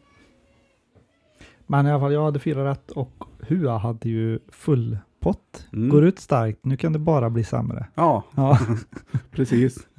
Men 1.66 1.86
i 1.86 1.90
alla 1.90 2.00
fall, 2.00 2.12
jag 2.12 2.24
hade 2.24 2.38
fyra 2.38 2.70
rätt 2.70 2.90
och 2.90 3.24
Hua 3.40 3.78
hade 3.78 4.08
ju 4.08 4.38
full 4.48 4.98
pott. 5.20 5.66
Mm. 5.72 5.88
Går 5.88 6.04
ut 6.04 6.18
starkt, 6.18 6.64
nu 6.64 6.76
kan 6.76 6.92
det 6.92 6.98
bara 6.98 7.30
bli 7.30 7.44
sämre. 7.44 7.86
Ja, 7.94 8.24
Ja. 8.34 8.58
precis. 9.30 9.78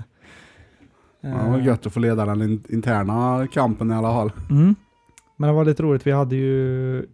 Ja, 1.21 1.29
det 1.29 1.49
var 1.49 1.59
gött 1.59 1.85
att 1.85 1.93
få 1.93 1.99
leda 1.99 2.25
den 2.25 2.41
in- 2.41 2.63
interna 2.69 3.47
kampen 3.51 3.91
i 3.91 3.93
alla 3.93 4.13
fall. 4.13 4.31
Mm. 4.49 4.75
Men 5.37 5.47
det 5.49 5.53
var 5.55 5.65
lite 5.65 5.83
roligt, 5.83 6.07
vi 6.07 6.11
hade 6.11 6.35
ju 6.35 6.97
eh, 6.99 7.05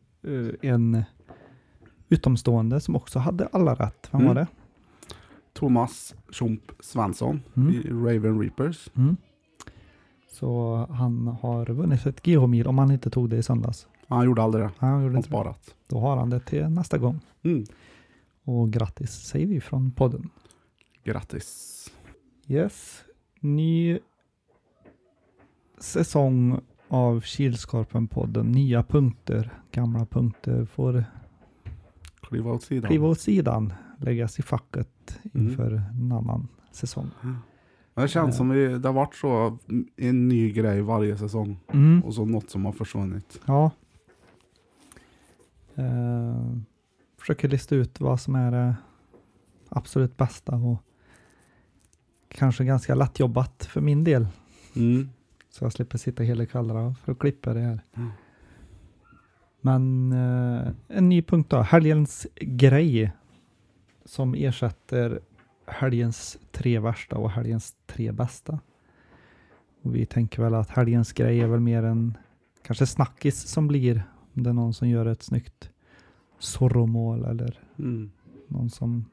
en 0.72 1.04
utomstående 2.10 2.80
som 2.80 2.96
också 2.96 3.20
hade 3.20 3.48
alla 3.48 3.74
rätt. 3.76 4.10
Vem 4.12 4.22
Mm. 4.22 4.28
var 4.36 4.42
det? 4.42 4.48
Thomas 5.54 6.16
Tjomp 6.32 6.62
Svensson 6.80 7.42
Mm. 7.56 7.70
i 7.74 7.82
Raven 7.90 8.42
Reapers. 8.42 8.90
Mm. 8.96 9.18
Så 10.32 10.76
han 10.90 11.28
har 11.28 11.66
vunnit 11.66 12.06
ett 12.06 12.22
GH-mil 12.24 12.68
om 12.68 12.78
han 12.78 12.92
inte 12.92 13.10
tog 13.10 13.30
det 13.30 13.38
i 13.38 13.44
söndags. 13.44 13.88
Han 14.08 14.26
gjorde 14.26 14.42
aldrig 14.42 14.64
det. 14.66 14.72
Han 14.78 14.90
gjorde 14.92 15.04
Han 15.04 15.16
inte 15.18 15.28
det. 15.30 15.32
sparat. 15.32 15.76
Då 15.88 16.00
har 16.00 16.18
han 16.18 16.30
det 16.30 16.40
till 16.40 16.68
nästa 16.70 16.98
gång. 16.98 17.20
Mm. 17.44 17.64
Och 18.44 18.72
grattis 18.72 19.12
säger 19.12 19.48
vi 19.48 19.62
från 19.62 19.92
podden. 19.92 20.30
Grattis. 21.04 21.72
Yes. 22.48 23.02
Ny 23.40 24.00
säsong 25.80 26.60
av 26.88 27.22
Kilskorpen-podden. 27.22 28.44
Nya 28.44 28.84
punkter. 28.84 29.54
Gamla 29.72 30.06
punkter 30.06 30.66
får 30.66 31.06
Kliva 32.28 32.52
åt 32.52 32.64
sidan. 32.64 32.90
kliva 32.90 33.08
åt 33.08 33.20
sidan. 33.20 33.74
Läggas 34.00 34.40
i 34.40 34.42
facket 34.42 35.20
Mm. 35.34 35.48
inför 35.48 35.72
en 35.72 36.12
annan 36.12 36.48
säsong. 36.72 37.10
Det 37.94 38.08
känns 38.08 38.36
Eh. 38.36 38.38
som 38.38 38.50
vi, 38.50 38.68
det 38.78 38.88
har 38.88 38.94
varit 38.94 39.16
så 39.16 39.58
en 39.96 40.28
ny 40.28 40.52
grej 40.52 40.82
varje 40.82 41.18
säsong. 41.18 41.60
Mm. 41.74 42.04
Och 42.04 42.14
så 42.14 42.26
något 42.26 42.50
som 42.50 42.66
har 42.66 42.72
försvunnit. 42.72 43.42
Ja. 43.46 43.72
Eh, 45.76 46.58
försöker 47.20 47.48
lista 47.50 47.76
ut 47.76 48.00
vad 48.00 48.20
som 48.22 48.36
är 48.36 48.52
det 48.52 48.76
absolut 49.70 50.18
bästa 50.18 50.56
och 50.56 50.78
kanske 52.28 52.66
ganska 52.66 52.96
lättjobbat 52.96 53.66
för 53.72 53.82
min 53.82 54.04
del. 54.04 54.28
Mm. 54.76 55.10
Så 55.50 55.66
jag 55.66 55.74
slipper 55.74 55.98
sitta 55.98 56.24
hela 56.24 56.46
kvällarna 56.46 56.96
för 57.04 57.12
att 57.12 57.20
klippa 57.20 57.54
det 57.54 57.60
här. 57.62 57.80
Mm. 57.94 58.10
Men 59.66 60.12
eh, 60.12 60.72
en 60.88 61.10
ny 61.10 61.22
punkt 61.22 61.50
då. 61.50 61.62
Helgens 61.62 62.28
grej. 62.36 63.12
Som 64.06 64.34
ersätter 64.36 65.20
helgens 65.68 66.38
tre 66.52 66.80
värsta 66.80 67.18
och 67.18 67.32
helgens 67.32 67.76
tre 67.88 68.12
bästa. 68.12 68.60
Och 69.82 69.96
vi 69.96 70.06
tänker 70.06 70.42
väl 70.44 70.54
att 70.56 70.70
helgens 70.70 71.14
grej 71.14 71.40
är 71.40 71.48
väl 71.48 71.60
mer 71.60 71.84
en 71.84 72.18
kanske 72.66 72.86
snackis 72.86 73.42
som 73.48 73.68
blir. 73.68 74.04
Om 74.34 74.44
det 74.44 74.50
är 74.50 74.54
någon 74.54 74.74
som 74.74 74.90
gör 74.90 75.06
ett 75.06 75.24
snyggt 75.24 75.70
Zorro-mål 76.40 77.26
eller 77.26 77.60
Mm. 77.80 78.12
någon 78.48 78.70
som... 78.70 79.06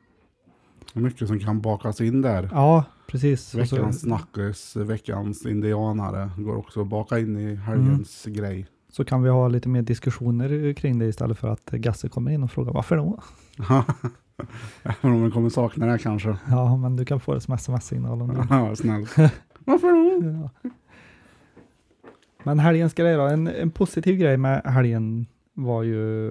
Mycket 0.95 1.29
som 1.29 1.39
kan 1.39 1.61
bakas 1.61 2.01
in 2.01 2.23
där. 2.23 2.49
Ja, 2.53 2.85
precis. 3.09 3.55
Och 3.55 3.69
så- 3.69 3.77
Veckans 3.77 4.01
snackis, 4.01 4.77
veckans 4.77 5.47
indianare 5.47 6.31
går 6.39 6.57
också 6.57 6.81
att 6.81 6.87
baka 6.89 7.19
in 7.19 7.37
i 7.37 7.55
helgens 7.55 8.27
Mm. 8.27 8.39
grej. 8.39 8.67
Så 8.93 9.05
kan 9.05 9.23
vi 9.23 9.31
ha 9.31 9.49
lite 9.49 9.69
mer 9.69 9.83
diskussioner 9.83 10.73
kring 10.73 10.99
det 10.99 11.07
istället 11.07 11.39
för 11.39 11.49
att 11.49 11.71
Gasse 11.71 12.09
kommer 12.09 12.31
in 12.31 12.43
och 12.43 12.51
frågar 12.51 12.73
varför 12.73 12.97
då? 12.97 13.23
Även 14.83 15.13
om 15.17 15.23
jag 15.23 15.33
kommer 15.33 15.49
sakna 15.49 15.87
det 15.87 15.99
kanske. 15.99 16.37
Ja, 16.51 16.77
men 16.77 16.97
du 16.97 17.05
kan 17.05 17.21
få 17.21 17.35
det 17.35 17.41
som 17.41 17.55
sms-signal 17.55 18.23
om 18.23 18.29
du. 18.29 18.35
Ja, 18.51 18.77
snällt. 18.77 19.17
Varför 19.59 19.87
då? 19.89 20.51
Ja. 20.65 20.71
Men 22.45 22.59
helgens 22.59 22.95
grej 22.95 23.17
då, 23.17 23.23
en, 23.23 23.47
en 23.47 23.71
positiv 23.71 24.17
grej 24.17 24.37
med 24.37 24.63
helgen 24.65 25.27
var 25.55 25.83
ju 25.83 26.31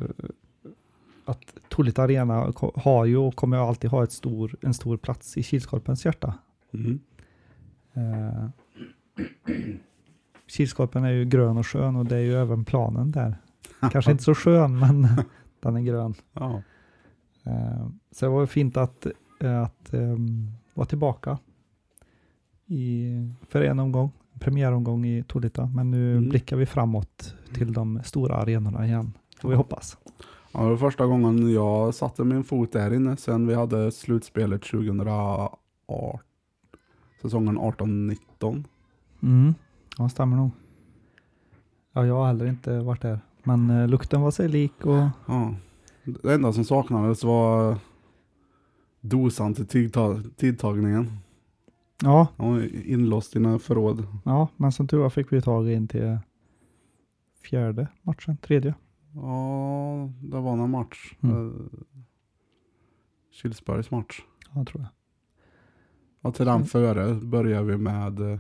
att 1.25 1.53
Tullit 1.69 1.99
Arena 1.99 2.53
har 2.75 3.05
ju 3.05 3.17
och 3.17 3.35
kommer 3.35 3.57
alltid 3.57 3.89
ha 3.89 4.03
ett 4.03 4.11
stor, 4.11 4.55
en 4.61 4.73
stor 4.73 4.97
plats 4.97 5.37
i 5.37 5.43
Kilskorpens 5.43 6.05
hjärta. 6.05 6.33
Mm. 6.73 6.99
Eh, 7.93 8.49
Kilskorpen 10.51 11.03
är 11.03 11.12
ju 11.12 11.25
grön 11.25 11.58
och 11.58 11.67
skön 11.67 11.96
och 11.96 12.05
det 12.05 12.15
är 12.15 12.22
ju 12.22 12.34
även 12.36 12.65
planen 12.65 13.12
där. 13.12 13.38
Kanske 13.91 14.12
inte 14.12 14.24
så 14.24 14.36
skön, 14.36 14.79
men 14.79 15.08
den 15.60 15.75
är 15.75 15.81
grön. 15.81 16.13
Ja. 16.34 16.62
Eh, 17.43 17.88
så 18.12 18.25
det 18.25 18.31
var 18.31 18.46
fint 18.46 18.77
att, 18.77 19.05
att 19.63 19.93
ehm, 19.93 20.51
vara 20.74 20.86
tillbaka 20.86 21.38
i, 22.65 23.10
för 23.50 23.62
en 23.62 23.79
omgång, 23.79 24.12
premiäromgång 24.39 25.05
i 25.05 25.24
Tolita. 25.27 25.65
Men 25.75 25.91
nu 25.91 26.12
Mm. 26.17 26.29
blickar 26.29 26.58
vi 26.58 26.65
framåt 26.65 27.36
till 27.53 27.74
de 27.74 28.01
stora 28.03 28.36
arenorna 28.36 28.86
igen, 28.88 29.13
får 29.41 29.50
vi 29.50 29.55
hoppas. 29.55 29.98
Ja, 30.51 30.63
det 30.63 30.70
var 30.70 30.77
första 30.77 31.05
gången 31.05 31.53
jag 31.53 31.93
satte 31.96 32.24
min 32.24 32.43
fot 32.43 32.72
där 32.72 32.93
inne 32.93 33.17
sen 33.17 33.48
vi 33.48 33.53
hade 33.53 33.91
slutspelet 33.91 34.62
2018. 34.62 35.58
Säsongen 37.22 37.60
18-19. 37.60 38.63
Mm. 39.24 39.53
Ja, 39.98 40.10
stämmer 40.10 40.38
nog. 40.38 40.51
Ja, 41.93 42.05
jag 42.05 42.15
har 42.15 42.27
heller 42.27 42.45
inte 42.45 42.79
varit 42.79 43.01
där. 43.01 43.19
Men 43.43 43.69
eh, 43.69 43.88
lukten 43.88 44.21
var 44.21 44.31
sig 44.31 44.50
lik 44.50 44.86
och 44.86 45.07
Ja. 45.27 45.55
Det 46.03 46.33
enda 46.33 46.53
som 46.53 46.63
saknades 46.65 47.24
var 47.24 47.75
dosan 49.01 49.53
till 49.53 49.65
tidta- 49.67 50.24
tidtagningen. 50.36 51.12
ja, 52.03 52.27
Han 52.38 52.51
var 52.51 52.86
inlåst 52.88 53.36
i 53.36 53.39
några 53.39 53.60
förråd. 53.60 54.07
ja, 54.25 54.48
men 54.57 54.71
som 54.71 54.88
tur 54.88 54.98
var 54.98 55.10
fick 55.10 55.33
vi 55.33 55.41
tag 55.41 55.69
in 55.71 55.88
till 55.88 56.17
fjärde 57.43 57.88
matchen, 58.01 58.38
tredje. 58.38 58.75
Ja, 59.15 60.10
det 60.21 60.39
var 60.39 60.55
någon 60.55 60.69
match. 60.69 61.13
Mm. 61.21 61.48
Eh, 61.48 61.79
Kilsbergs 63.31 63.91
match. 63.91 64.21
Ja, 64.53 64.65
tror 64.65 64.81
jag. 64.81 64.89
Och 66.21 66.36
till 66.36 66.45
den 66.45 66.55
Mm. 66.55 66.67
före 66.67 67.13
börjar 67.13 67.63
vi 67.63 67.77
med, 67.77 68.19
eh, 68.33 68.39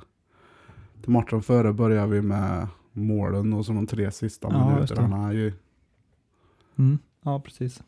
till 1.01 1.11
matchen 1.11 1.41
före 1.41 1.73
börjar 1.73 2.07
vi 2.07 2.21
med 2.21 2.67
målen 2.93 3.53
och 3.53 3.65
så 3.65 3.73
de 3.73 3.87
tre 3.87 4.11
sista 4.11 4.47
Ja, 4.51 4.69
minuterna. 4.75 5.33
Ju, 5.33 5.53
Mm. 6.75 6.99
Ja, 7.21 7.39
precis. 7.39 7.83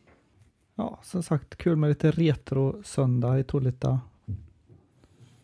Ja, 0.76 1.00
som 1.04 1.24
sagt, 1.24 1.56
kul 1.56 1.76
med 1.76 1.90
lite 1.90 2.12
retro 2.12 2.84
söndag 2.84 3.40
i 3.40 3.44
Tolita. 3.44 4.00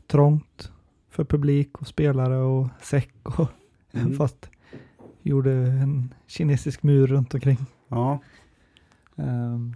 Trångt 0.07 0.71
för 1.09 1.23
publik 1.23 1.77
och 1.81 1.87
spelare 1.87 2.37
och 2.37 2.67
säck 2.81 3.39
och 3.39 3.47
Mm. 3.91 4.13
fast 4.17 4.49
gjorde 5.21 5.51
en 5.53 6.13
kinesisk 6.27 6.83
mur 6.83 7.07
runt 7.07 7.33
omkring. 7.33 7.57
ja, 7.87 8.19
Ehm, 9.15 9.75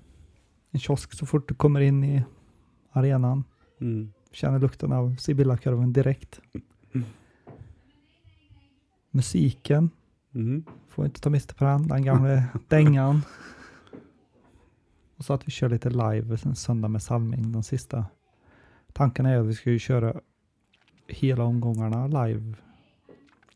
en 0.71 0.79
kiosk 0.79 1.13
så 1.13 1.25
fort 1.25 1.47
du 1.49 1.55
kommer 1.55 1.79
in 1.81 2.03
i 2.03 2.23
arenan. 2.91 3.43
mm. 3.81 4.13
Känner 4.31 4.59
lukten 4.59 4.91
av 4.91 5.15
Sibylla-korven 5.15 5.93
direkt. 5.93 6.39
Mm. 6.93 7.07
Musiken, 9.15 9.89
Mm. 10.35 10.63
får 10.89 11.05
inte 11.05 11.21
ta 11.21 11.29
miste 11.29 11.53
på 11.55 11.63
den, 11.65 11.87
den 11.87 12.03
gamla 12.05 12.43
dängan. 12.67 13.21
Och 15.17 15.25
så 15.25 15.33
att 15.33 15.47
vi 15.47 15.51
kör 15.51 15.69
lite 15.69 15.89
live 15.89 16.37
en 16.45 16.55
söndag 16.55 16.87
med 16.87 17.01
Salming, 17.01 17.51
de 17.51 17.63
sista. 17.63 18.05
Tanken 18.93 19.25
är 19.25 19.37
att 19.39 19.45
vi 19.45 19.53
ska 19.53 19.71
ju 19.71 19.79
köra 19.79 20.21
hela 21.07 21.43
omgångarna 21.43 22.07
live 22.07 22.53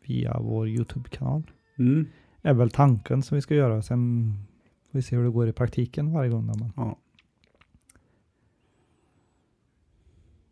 via 0.05 0.39
vår 0.39 0.67
YouTube-kanal. 0.70 1.43
Mm. 1.77 2.05
är 2.41 2.53
väl 2.53 2.70
tanken 2.70 3.24
som 3.24 3.35
vi 3.35 3.41
ska 3.41 3.55
göra. 3.55 3.81
Sen 3.81 4.33
får 4.91 4.98
vi 4.98 5.01
se 5.01 5.15
hur 5.15 5.24
det 5.24 5.29
går 5.29 5.48
i 5.48 5.53
praktiken 5.53 6.13
varje 6.13 6.29
gång. 6.29 6.48
Då. 6.48 6.70
Ja. 6.75 6.98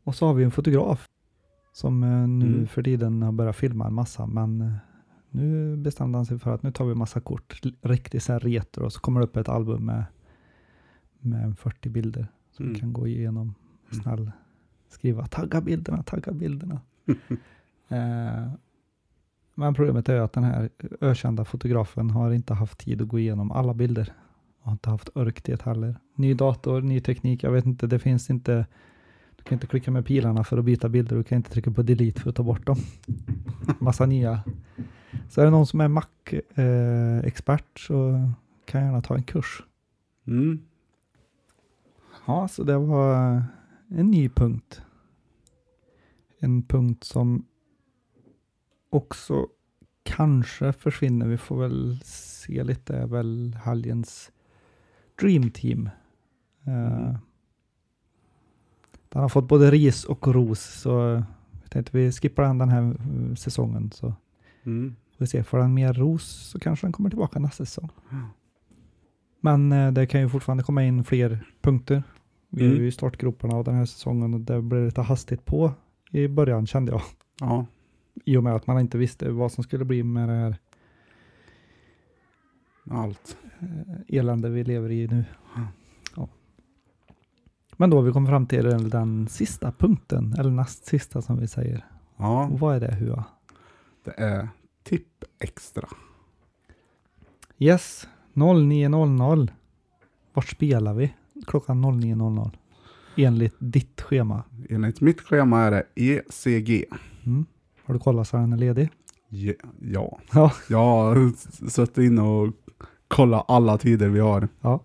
Och 0.03 0.15
så 0.15 0.27
har 0.27 0.33
vi 0.33 0.43
en 0.43 0.51
fotograf 0.51 1.07
som 1.73 2.03
eh, 2.03 2.27
nu 2.27 2.45
Mm. 2.47 2.67
för 2.67 2.83
tiden 2.83 3.21
har 3.21 3.31
börjat 3.31 3.55
filma 3.55 3.87
en 3.87 3.93
massa. 3.93 4.25
Men 4.25 4.61
eh, 4.61 4.73
nu 5.35 5.75
bestämde 5.77 6.17
han 6.17 6.25
sig 6.25 6.39
för 6.39 6.53
att 6.53 6.63
nu 6.63 6.71
tar 6.71 6.85
vi 6.85 6.95
massa 6.95 7.19
kort. 7.19 7.61
Riktigt 7.81 8.23
så 8.23 8.39
retro. 8.39 8.85
Och 8.85 8.93
så 8.93 8.99
kommer 8.99 9.19
det 9.19 9.25
upp 9.25 9.37
ett 9.37 9.49
album 9.49 9.85
med, 9.85 10.03
med 11.19 11.57
40 11.59 11.89
bilder. 11.89 12.27
Som 12.51 12.65
Mm. 12.65 12.73
vi 12.73 12.79
kan 12.79 12.93
gå 12.93 13.07
igenom. 13.07 13.55
Snäll 13.91 14.31
skriva 14.89 15.27
tagga 15.27 15.61
bilderna, 15.61 16.03
tagga 16.03 16.31
bilderna. 16.31 16.81
eh, 17.87 18.51
men 19.55 19.73
problemet 19.73 20.09
är 20.09 20.19
att 20.21 20.33
den 20.33 20.43
här 20.43 20.69
ökända 21.01 21.45
fotografen 21.45 22.09
har 22.09 22.31
inte 22.31 22.53
haft 22.53 22.79
tid 22.79 23.01
att 23.01 23.07
gå 23.07 23.19
igenom 23.19 23.51
alla 23.51 23.73
bilder. 23.73 24.13
Och 24.59 24.65
har 24.65 24.71
inte 24.71 24.89
haft 24.89 25.09
ork 25.15 25.43
det 25.43 25.61
heller. 25.61 25.95
Ny 26.15 26.33
dator, 26.33 26.81
ny 26.81 26.99
teknik, 27.01 27.43
jag 27.43 27.51
vet 27.51 27.65
inte, 27.65 27.87
det 27.87 27.99
finns 27.99 28.29
inte 28.29 28.65
du 29.35 29.43
kan 29.43 29.55
inte 29.55 29.67
klicka 29.67 29.91
med 29.91 30.05
pilarna 30.05 30.43
för 30.43 30.57
att 30.57 30.65
byta 30.65 30.89
bilder, 30.89 31.15
du 31.15 31.23
kan 31.23 31.35
inte 31.35 31.49
trycka 31.51 31.71
på 31.71 31.81
delete 31.81 32.21
för 32.21 32.29
att 32.29 32.35
ta 32.35 32.43
bort 32.43 32.65
dem. 32.65 32.77
Massa 33.79 34.05
nya. 34.05 34.43
Så 35.29 35.41
är 35.41 35.45
det 35.45 35.51
någon 35.51 35.67
som 35.67 35.81
är 35.81 35.87
Mac-expert 35.87 37.79
så 37.79 38.29
kan 38.65 38.81
jag 38.81 38.87
gärna 38.87 39.01
ta 39.01 39.15
en 39.15 39.23
kurs. 39.23 39.63
Mm. 40.27 40.59
Ja, 42.25 42.47
så 42.47 42.63
det 42.63 42.77
var 42.77 43.43
en 43.89 44.11
ny 44.11 44.29
punkt. 44.29 44.81
En 46.39 46.63
punkt 46.63 47.03
som 47.03 47.45
också 48.89 49.47
kanske 50.03 50.73
försvinner. 50.73 51.27
Vi 51.27 51.37
får 51.37 51.59
väl 51.59 51.99
se 52.03 52.63
lite. 52.63 52.95
är 52.97 53.07
väl 53.07 53.57
helgens 53.63 54.31
Dream 55.21 55.51
Team. 55.51 55.89
Eh, 56.65 56.73
Mm. 57.07 57.15
Den 59.09 59.21
har 59.21 59.29
fått 59.29 59.47
både 59.47 59.71
ris 59.71 60.03
och 60.03 60.27
ros. 60.27 60.59
Så 60.81 60.89
jag 61.61 61.69
tänkte 61.71 61.97
vi 61.97 62.11
skippar 62.11 62.43
den 62.43 62.57
den 62.57 62.69
här 62.69 62.81
eh, 62.83 63.35
säsongen. 63.35 63.91
Så 63.91 64.13
Mm. 64.63 64.95
Vi 65.17 65.27
se. 65.27 65.43
Får 65.43 65.57
den 65.57 65.73
mer 65.73 65.93
ros 65.93 66.23
så 66.25 66.59
kanske 66.59 66.87
den 66.87 66.91
kommer 66.93 67.09
tillbaka 67.09 67.39
nästa 67.39 67.65
säsong. 67.65 67.89
Men 69.41 69.71
eh, 69.71 69.91
det 69.91 70.05
kan 70.07 70.21
ju 70.21 70.29
fortfarande 70.29 70.63
komma 70.63 70.83
in 70.83 71.03
fler 71.03 71.51
punkter. 71.61 72.03
Vi 72.49 72.63
är 72.63 72.67
Mm. 72.69 72.79
ju 72.81 72.87
i 72.87 72.91
startgroparna 72.91 73.55
av 73.55 73.63
den 73.63 73.75
här 73.75 73.85
säsongen 73.85 74.33
och 74.33 74.39
det 74.39 74.61
blev 74.61 74.85
lite 74.85 75.01
hastigt 75.01 75.45
på 75.45 75.71
i 76.11 76.27
början 76.27 76.67
kände 76.67 76.91
jag. 76.91 77.01
Ja. 77.39 77.65
I 78.25 78.37
och 78.37 78.43
med 78.43 78.55
att 78.55 78.67
man 78.67 78.79
inte 78.79 78.97
visste 78.97 79.29
vad 79.31 79.51
som 79.51 79.63
skulle 79.63 79.85
bli 79.85 80.03
med 80.03 80.29
det 80.29 80.35
här 80.35 80.55
Allt. 82.89 83.37
eh, 83.59 84.17
elände 84.19 84.49
vi 84.49 84.63
lever 84.63 84.91
i 84.91 85.07
nu. 85.07 85.25
Ja. 86.15 86.27
Men 87.77 87.89
då 87.89 87.97
har 87.97 88.03
vi 88.03 88.11
kommit 88.11 88.29
fram 88.29 88.47
till 88.47 88.63
den, 88.65 88.89
den 88.89 89.27
sista 89.27 89.71
punkten, 89.71 90.33
eller 90.39 90.49
näst 90.51 90.85
sista 90.85 91.21
som 91.21 91.39
vi 91.39 91.47
säger. 91.47 91.85
Ja, 92.17 92.47
Och 92.47 92.59
vad 92.59 92.75
är 92.75 92.79
det 92.79 92.95
Hua? 92.95 93.23
det 94.03 94.13
är 94.17 94.49
tipp 94.85 95.23
extra. 95.39 95.89
Yes, 97.57 98.07
09.00. 98.33 99.51
Vart 100.33 100.49
spelar 100.49 100.93
vi 100.93 101.13
klockan 101.47 101.85
09.00? 101.85 102.51
Enligt 103.15 103.55
ditt 103.59 104.01
schema. 104.01 104.43
Enligt 104.69 105.01
mitt 105.01 105.21
schema 105.21 105.61
är 105.61 105.71
det 105.71 105.83
ECG. 105.95 106.85
Mm. 107.25 107.45
Har 107.85 107.93
du 107.93 107.99
kollat 107.99 108.27
så 108.27 108.37
den 108.37 108.53
är 108.53 108.57
ledig? 108.57 108.89
Ja. 109.29 109.53
ja. 109.81 110.19
Ja. 110.31 110.51
Jag 110.69 110.77
har 110.77 111.31
suttit 111.69 111.97
inne 111.97 112.21
och 112.21 112.53
kollat 113.07 113.45
alla 113.47 113.77
tider 113.77 114.09
vi 114.09 114.19
har. 114.19 114.47
Ja. 114.61 114.79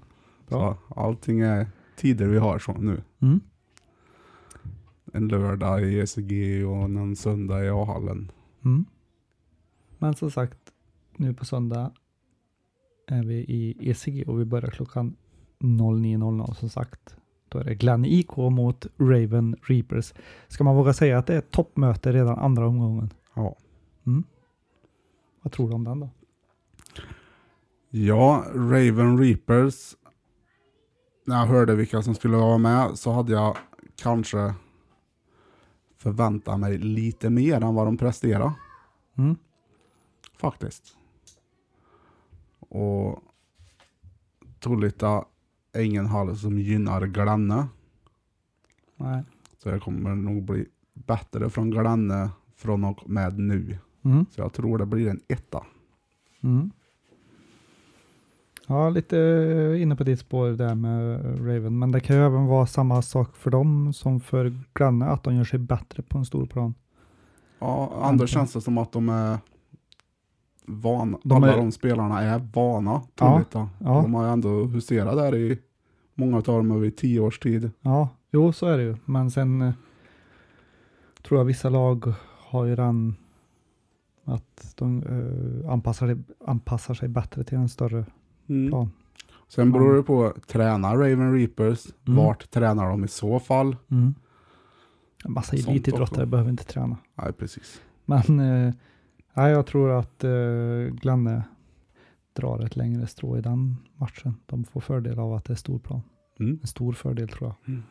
Bra. 0.48 0.78
Så 0.88 0.94
allting 1.00 1.40
är 1.40 1.66
tider 1.96 2.26
vi 2.26 2.38
har 2.38 2.58
så 2.58 2.72
nu. 2.72 3.02
Mm. 3.20 3.40
En 5.12 5.28
lördag 5.28 5.82
i 5.82 6.00
ECG 6.00 6.64
och 6.66 6.84
en 6.84 7.16
söndag 7.16 7.64
i 7.64 7.68
A-hallen. 7.68 8.32
Mm. 8.64 8.84
Men 10.02 10.14
som 10.14 10.30
sagt, 10.30 10.58
nu 11.16 11.34
på 11.34 11.44
söndag 11.44 11.92
är 13.06 13.22
vi 13.22 13.34
i 13.34 13.90
ECG 13.90 14.28
och 14.28 14.40
vi 14.40 14.44
börjar 14.44 14.70
klockan 14.70 15.16
09.00 15.58 16.54
som 16.54 16.68
sagt. 16.68 17.16
Då 17.48 17.58
är 17.58 17.64
det 17.64 17.74
Glenn 17.74 18.04
IK 18.04 18.36
mot 18.36 18.86
Raven 18.96 19.56
Reapers. 19.62 20.14
Ska 20.48 20.64
man 20.64 20.76
våga 20.76 20.92
säga 20.92 21.18
att 21.18 21.26
det 21.26 21.34
är 21.34 21.38
ett 21.38 21.50
toppmöte 21.50 22.12
redan 22.12 22.38
andra 22.38 22.66
omgången? 22.66 23.10
Ja. 23.34 23.56
Mm. 24.06 24.24
Vad 25.42 25.52
tror 25.52 25.68
du 25.68 25.74
om 25.74 25.84
den 25.84 26.00
då? 26.00 26.10
Ja, 27.90 28.44
Raven 28.54 29.18
Reapers. 29.18 29.96
När 31.26 31.38
jag 31.38 31.46
hörde 31.46 31.74
vilka 31.74 32.02
som 32.02 32.14
skulle 32.14 32.36
vara 32.36 32.58
med 32.58 32.98
så 32.98 33.12
hade 33.12 33.32
jag 33.32 33.56
kanske 33.96 34.54
förväntat 35.98 36.60
mig 36.60 36.78
lite 36.78 37.30
mer 37.30 37.60
än 37.60 37.74
vad 37.74 37.86
de 37.86 37.96
presterade. 37.96 38.52
Mm. 39.18 39.36
Faktiskt. 40.40 40.96
Och 42.58 43.18
Tolita 44.58 45.24
är 45.72 45.82
ingen 45.82 46.06
hall 46.06 46.36
som 46.36 46.58
gynnar 46.58 47.06
Glenne. 47.06 47.68
Nej. 48.96 49.22
Så 49.58 49.70
det 49.70 49.80
kommer 49.80 50.14
nog 50.14 50.42
bli 50.42 50.66
bättre 50.92 51.50
från 51.50 51.70
Glenne 51.70 52.30
från 52.56 52.84
och 52.84 53.10
med 53.10 53.38
nu. 53.38 53.78
Mm. 54.02 54.26
Så 54.30 54.40
jag 54.40 54.52
tror 54.52 54.78
det 54.78 54.86
blir 54.86 55.08
en 55.08 55.20
etta. 55.28 55.64
Mm. 56.40 56.70
Ja, 58.66 58.90
lite 58.90 59.16
inne 59.78 59.96
på 59.96 60.04
ditt 60.04 60.20
spår 60.20 60.48
där 60.50 60.74
med 60.74 61.20
Raven, 61.38 61.78
men 61.78 61.92
det 61.92 62.00
kan 62.00 62.16
ju 62.16 62.22
även 62.22 62.46
vara 62.46 62.66
samma 62.66 63.02
sak 63.02 63.36
för 63.36 63.50
dem 63.50 63.92
som 63.92 64.20
för 64.20 64.58
Granne, 64.74 65.06
att 65.06 65.22
de 65.22 65.34
gör 65.34 65.44
sig 65.44 65.58
bättre 65.58 66.02
på 66.02 66.18
en 66.18 66.24
stor 66.24 66.46
plan. 66.46 66.74
Ja, 67.58 67.92
andra 67.94 68.06
Antar. 68.06 68.26
känns 68.26 68.52
det 68.52 68.60
som 68.60 68.78
att 68.78 68.92
de 68.92 69.08
är 69.08 69.38
vana. 70.66 71.18
De 71.22 71.36
Alla 71.36 71.52
är- 71.52 71.56
de 71.56 71.72
spelarna 71.72 72.20
är 72.20 72.38
vana. 72.54 73.02
Då. 73.14 73.42
ja. 73.52 73.68
De 73.78 74.14
har 74.14 74.24
ju 74.24 74.30
ändå 74.32 74.64
huserat 74.64 75.16
där 75.16 75.34
i 75.34 75.58
många 76.14 76.36
av 76.36 76.42
dem 76.42 76.70
över 76.70 76.90
tio 76.90 77.20
års 77.20 77.38
tid. 77.38 77.70
Ja, 77.80 78.08
jo 78.32 78.52
så 78.52 78.66
är 78.66 78.78
det 78.78 78.84
ju, 78.84 78.96
men 79.04 79.30
sen 79.30 79.62
eh, 79.62 79.72
tror 81.22 81.40
jag 81.40 81.44
vissa 81.44 81.68
lag 81.68 82.12
har 82.38 82.64
ju 82.64 82.76
den 82.76 83.16
att 84.24 84.74
de 84.76 85.02
eh, 85.02 85.70
anpassar, 85.72 86.06
sig, 86.06 86.16
anpassar 86.46 86.94
sig 86.94 87.08
bättre 87.08 87.44
till 87.44 87.58
en 87.58 87.68
större 87.68 88.04
Mm. 88.48 88.68
plan. 88.70 88.90
Sen 89.48 89.72
beror 89.72 89.96
det 89.96 90.02
på, 90.02 90.32
tränar 90.46 90.96
Raven 90.96 91.34
Reapers? 91.34 91.86
Mm. 92.08 92.16
Vart 92.24 92.50
tränar 92.50 92.90
de 92.90 93.04
i 93.04 93.08
så 93.08 93.38
fall? 93.40 93.76
Mm. 93.90 94.14
En 95.24 95.32
massa 95.32 95.56
elitidrottare 95.56 96.26
behöver 96.26 96.50
inte 96.50 96.64
träna. 96.64 96.96
Nej, 97.14 97.32
precis. 97.32 97.80
Men 98.04 98.40
eh, 98.40 98.74
nej, 99.40 99.52
jag 99.52 99.66
tror 99.66 99.90
att 99.90 100.24
eh, 100.24 100.94
Glenne 101.00 101.42
drar 102.32 102.64
ett 102.64 102.76
längre 102.76 103.06
strå 103.06 103.38
i 103.38 103.40
den 103.40 103.76
matchen. 103.96 104.36
De 104.46 104.64
får 104.64 104.80
fördel 104.80 105.18
av 105.18 105.34
att 105.34 105.44
det 105.44 105.52
är 105.52 105.56
stor 105.56 105.78
plan. 105.78 106.02
Mm. 106.40 106.58
En 106.60 106.66
stor 106.66 106.92
fördel 106.92 107.28
tror 107.28 107.54
jag. 107.64 107.82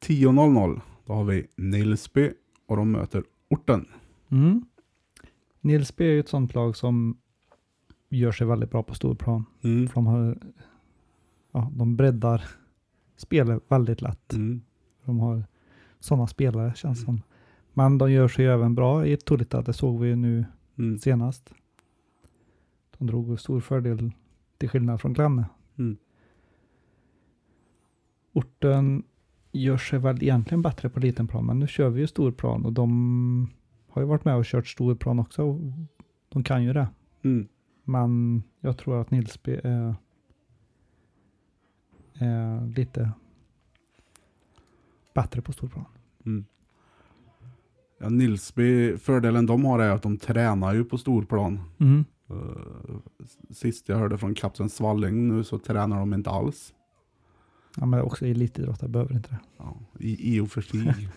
10.00, 0.00 0.80
då 1.06 1.12
har 1.12 1.24
vi 1.24 1.46
Nilsby 1.56 2.32
och 2.66 2.76
de 2.76 2.92
möter 2.92 3.24
Orten. 3.50 3.88
Mm. 4.28 4.64
Nilsby 5.60 6.04
är 6.04 6.10
ju 6.10 6.20
ett 6.20 6.28
sånt 6.28 6.54
lag 6.54 6.76
som 6.76 7.18
gör 8.08 8.32
sig 8.32 8.46
väldigt 8.46 8.70
bra 8.70 8.82
på 8.82 8.94
stor 8.94 9.14
plan. 9.14 9.44
Mm. 9.62 9.88
För 9.88 9.94
de, 9.94 10.06
har, 10.06 10.38
ja, 11.52 11.70
de 11.74 11.96
breddar 11.96 12.44
spelet 13.16 13.62
väldigt 13.68 14.02
lätt. 14.02 14.32
Mm. 14.32 14.62
De 15.04 15.20
har 15.20 15.44
sådana 16.00 16.26
spelare 16.26 16.72
känns 16.74 16.98
det 16.98 17.04
som. 17.04 17.20
Men 17.74 17.98
de 17.98 18.12
gör 18.12 18.28
sig 18.28 18.46
även 18.46 18.74
bra 18.74 19.06
i 19.06 19.16
Tulita. 19.16 19.62
Det 19.62 19.72
såg 19.72 20.00
vi 20.00 20.08
ju 20.08 20.16
nu 20.16 20.44
Mm. 20.78 20.98
senast. 20.98 21.54
De 22.98 23.06
drog 23.06 23.40
stor 23.40 23.60
fördel 23.60 24.12
till 24.58 24.68
skillnad 24.68 25.00
från 25.00 25.12
Glenne. 25.12 25.46
Mm. 25.78 25.96
Orten 28.32 29.02
gör 29.52 29.76
sig 29.76 29.98
väl 29.98 30.22
egentligen 30.22 30.62
bättre 30.62 30.88
på 30.90 31.00
liten 31.00 31.28
plan, 31.28 31.46
men 31.46 31.58
nu 31.58 31.66
kör 31.66 31.88
vi 31.88 32.00
ju 32.00 32.06
stor 32.06 32.32
plan 32.32 32.64
och 32.64 32.72
de 32.72 33.50
har 33.88 34.02
ju 34.02 34.08
varit 34.08 34.24
med 34.24 34.36
och 34.36 34.44
kört 34.44 34.66
stor 34.66 34.94
plan 34.94 35.18
också. 35.18 35.60
De 36.28 36.44
kan 36.44 36.64
ju 36.64 36.72
det. 36.72 36.88
Mm. 37.22 37.48
Men 37.84 38.42
jag 38.60 38.78
tror 38.78 39.00
att 39.00 39.10
Nilsby 39.10 39.52
är, 39.64 39.94
är 42.14 42.66
lite 42.76 43.12
bättre 45.14 45.42
på 45.42 45.52
stor 45.52 45.68
plan. 45.68 45.84
Mm. 46.26 46.44
Ja, 48.02 48.08
Nilsby, 48.08 48.96
fördelen 48.96 49.46
de 49.46 49.64
har 49.64 49.78
är 49.78 49.90
att 49.90 50.02
de 50.02 50.18
tränar 50.18 50.74
ju 50.74 50.84
på 50.84 50.98
storplan. 50.98 51.60
Mm. 51.78 52.04
Uh, 52.30 52.98
sist 53.50 53.88
jag 53.88 53.96
hörde 53.96 54.18
från 54.18 54.34
kapten 54.34 54.68
Svalling 54.68 55.28
nu 55.28 55.44
så 55.44 55.58
tränar 55.58 55.98
de 55.98 56.14
inte 56.14 56.30
alls. 56.30 56.74
Ja, 57.76 57.86
men 57.86 58.00
också 58.00 58.26
elitidrottare 58.26 58.88
behöver 58.88 59.14
inte 59.14 59.28
det. 59.28 59.38
Ja, 59.56 59.76
i, 59.98 60.36
I 60.36 60.40
och 60.40 60.50
för 60.50 60.60
sig. 60.60 61.08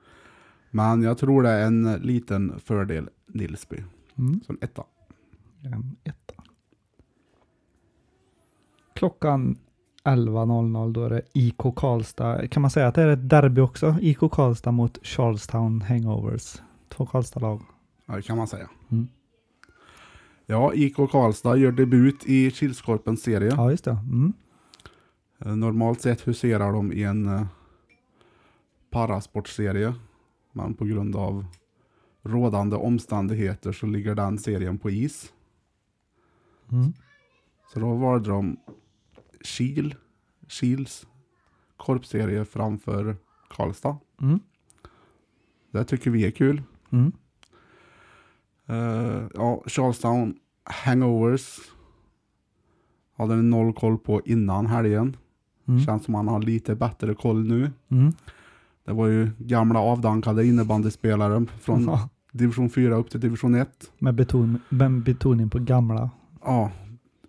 Men 0.70 1.02
jag 1.02 1.18
tror 1.18 1.42
det 1.42 1.48
är 1.48 1.66
en 1.66 1.92
liten 1.92 2.60
fördel 2.60 3.08
Nilsby. 3.26 3.76
Mm. 4.18 4.40
En 4.48 4.58
etta. 4.60 4.84
En 5.62 5.96
etta. 6.04 6.42
Klockan 8.94 9.58
11.00 10.04 10.92
då 10.92 11.04
är 11.04 11.10
det 11.10 11.22
IK 11.32 11.58
Karlstad. 11.76 12.48
Kan 12.48 12.62
man 12.62 12.70
säga 12.70 12.86
att 12.86 12.94
det 12.94 13.02
är 13.02 13.08
ett 13.08 13.28
derby 13.28 13.60
också? 13.60 13.96
IK 14.00 14.18
Karlstad 14.32 14.72
mot 14.72 15.06
Charlestown 15.06 15.80
Hangovers. 15.80 16.62
Två 16.88 17.06
Karlstad-lag. 17.06 17.62
Ja, 18.06 18.16
det 18.16 18.22
kan 18.22 18.36
man 18.36 18.46
säga. 18.46 18.70
Mm. 18.90 19.08
Ja, 20.46 20.74
IK 20.74 20.96
Karlstad 20.96 21.56
gör 21.56 21.72
debut 21.72 22.26
i 22.26 22.50
Kilskorpens 22.50 23.22
serie. 23.22 23.52
Ja, 23.56 23.70
just 23.70 23.84
det. 23.84 23.90
Mm. 23.90 24.32
Eh, 25.38 25.56
Normalt 25.56 26.00
sett 26.00 26.28
huserar 26.28 26.72
de 26.72 26.92
i 26.92 27.02
en 27.02 27.26
eh, 27.26 27.46
parasportserie. 28.90 29.94
Men 30.52 30.74
på 30.74 30.84
grund 30.84 31.16
av 31.16 31.46
rådande 32.22 32.76
omständigheter 32.76 33.72
så 33.72 33.86
ligger 33.86 34.14
den 34.14 34.38
serien 34.38 34.78
på 34.78 34.90
is. 34.90 35.32
Mm. 36.72 36.92
Så 37.72 37.80
då 37.80 37.94
valde 37.94 38.30
de 38.30 38.56
Kil, 39.44 39.94
Kils 40.48 41.06
korpserie 41.76 42.44
framför 42.44 43.16
Karlstad. 43.48 43.96
Mm. 44.20 44.40
Det 45.70 45.84
tycker 45.84 46.10
vi 46.10 46.26
är 46.26 46.30
kul. 46.30 46.62
Mm. 46.90 47.12
Eh, 48.66 49.22
ja, 49.34 49.62
Charlestown 49.66 50.34
Hangovers 50.64 51.58
hade 53.16 53.34
en 53.34 53.50
noll 53.50 53.72
koll 53.72 53.98
på 53.98 54.22
innan 54.24 54.66
helgen. 54.66 55.16
Mm. 55.68 55.80
Känns 55.80 56.04
som 56.04 56.14
han 56.14 56.28
har 56.28 56.42
lite 56.42 56.74
bättre 56.74 57.14
koll 57.14 57.44
nu. 57.44 57.70
Mm. 57.88 58.12
Det 58.84 58.92
var 58.92 59.06
ju 59.06 59.30
gamla 59.38 59.78
avdankade 59.80 60.46
innebandyspelare 60.46 61.46
från 61.60 61.98
division 62.32 62.70
4 62.70 62.94
upp 62.94 63.10
till 63.10 63.20
division 63.20 63.54
1. 63.54 63.92
med, 63.98 64.14
beton, 64.14 64.60
med 64.68 65.02
betoning 65.02 65.50
på 65.50 65.58
gamla. 65.58 66.10
Ja, 66.44 66.72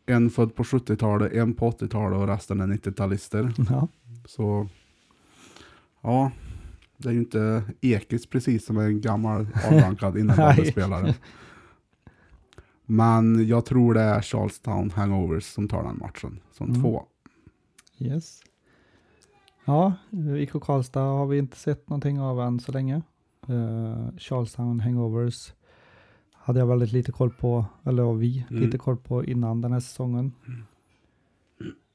en 0.05 0.29
född 0.29 0.55
på 0.55 0.63
70-talet, 0.63 1.33
en 1.33 1.53
på 1.53 1.71
80-talet 1.71 2.19
och 2.19 2.27
resten 2.27 2.61
är 2.61 2.67
90-talister. 2.67 3.65
Ja. 3.69 3.87
Så 4.25 4.67
ja, 6.01 6.31
det 6.97 7.09
är 7.09 7.13
ju 7.13 7.19
inte 7.19 7.63
Ekis 7.81 8.27
precis 8.27 8.65
som 8.65 8.77
en 8.77 9.01
gammal 9.01 9.47
avdankad 9.71 10.17
innebandyspelare. 10.19 11.15
Men 12.85 13.47
jag 13.47 13.65
tror 13.65 13.93
det 13.93 14.01
är 14.01 14.21
Charlestown 14.21 14.91
Hangovers 14.91 15.43
som 15.43 15.67
tar 15.67 15.83
den 15.83 15.97
matchen 15.97 16.39
som 16.51 16.69
Mm. 16.69 16.81
två. 16.81 17.03
Yes. 17.99 18.41
Ja, 19.65 19.93
IK 20.37 20.51
Karlstad 20.61 20.99
har 21.01 21.25
vi 21.25 21.37
inte 21.37 21.57
sett 21.57 21.89
någonting 21.89 22.19
av 22.19 22.41
än 22.41 22.59
så 22.59 22.71
länge. 22.71 23.01
Uh, 23.49 24.07
Charlestown 24.17 24.79
Hangovers 24.79 25.53
hade 26.45 26.59
jag 26.59 26.67
väldigt 26.67 26.91
lite 26.91 27.11
koll 27.11 27.29
på, 27.31 27.65
eller 27.83 28.13
vi 28.13 28.45
Mm. 28.49 28.63
lite 28.63 28.77
koll 28.77 28.97
på 28.97 29.25
innan 29.25 29.61
den 29.61 29.71
här 29.71 29.79
säsongen. 29.79 30.31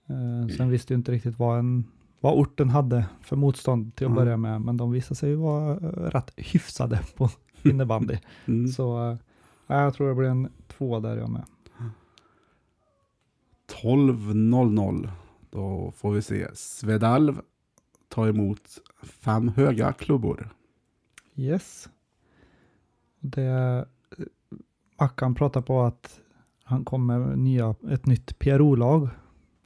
Eh, 0.06 0.56
sen 0.56 0.68
visste 0.70 0.92
jag 0.92 0.98
inte 0.98 1.12
riktigt 1.12 1.38
vad, 1.38 1.58
en, 1.58 1.84
vad 2.20 2.34
orten 2.38 2.68
hade 2.70 3.06
för 3.20 3.36
motstånd 3.36 3.94
till 3.96 4.06
att 4.06 4.12
Mm. 4.12 4.24
börja 4.24 4.36
med, 4.36 4.60
men 4.60 4.76
de 4.76 4.90
visade 4.92 5.14
sig 5.14 5.34
vara 5.34 5.72
eh, 5.72 5.78
rätt 6.10 6.32
hyfsade 6.36 7.00
på 7.16 7.30
innebandy. 7.62 8.18
Mm. 8.46 8.68
Så 8.68 9.10
eh, 9.10 9.16
ja, 9.66 9.82
jag 9.82 9.94
tror 9.94 10.08
det 10.08 10.14
blir 10.14 10.28
en 10.28 10.48
två 10.68 11.00
där 11.00 11.16
jag 11.16 11.30
med. 11.30 11.44
12.00. 13.82 15.10
Då 15.50 15.92
får 15.96 16.12
vi 16.12 16.22
se 16.22 16.46
Svedalv 16.54 17.40
ta 18.08 18.28
emot 18.28 18.60
fem 19.02 19.48
höga 19.48 19.92
klubbor. 19.92 20.48
Yes. 21.36 21.88
Det, 23.20 23.88
Mackan 25.00 25.34
pratar 25.34 25.60
på 25.60 25.82
att 25.82 26.20
han 26.64 26.84
kommer 26.84 27.18
med 27.18 27.38
nya, 27.38 27.74
ett 27.90 28.06
nytt 28.06 28.38
PRO-lag. 28.38 29.08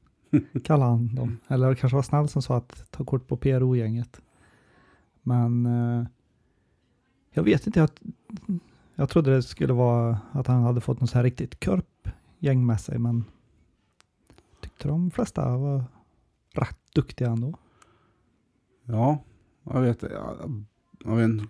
Kallar 0.65 0.87
han 0.87 1.15
dem. 1.15 1.39
Eller 1.49 1.69
det 1.69 1.77
kanske 1.77 1.97
var 1.97 2.03
snäll 2.03 2.29
som 2.29 2.43
sa 2.43 2.57
att 2.57 2.91
ta 2.91 3.05
kort 3.05 3.29
på 3.29 3.37
PRO-gänget. 3.37 4.21
Men 5.23 5.67
eh, 5.67 6.07
jag 7.31 7.43
vet 7.43 7.67
inte. 7.67 7.81
Jag, 7.81 7.91
jag 8.95 9.09
trodde 9.09 9.35
det 9.35 9.43
skulle 9.43 9.73
vara 9.73 10.19
att 10.33 10.47
han 10.47 10.63
hade 10.63 10.81
fått 10.81 11.01
något 11.01 11.11
så 11.11 11.19
här 11.19 11.25
riktigt 11.25 11.61
körp-gäng 11.61 12.67
med 12.67 12.81
sig. 12.81 12.99
Men 12.99 13.25
tyckte 14.61 14.89
de 14.89 15.11
flesta 15.11 15.57
var 15.57 15.85
rätt 16.53 16.79
duktiga 16.95 17.29
ändå. 17.29 17.55
Ja, 18.85 19.19
jag 19.63 19.81
vet. 19.81 20.03
Jag, 20.03 20.65
jag 21.05 21.17
vet 21.17 21.49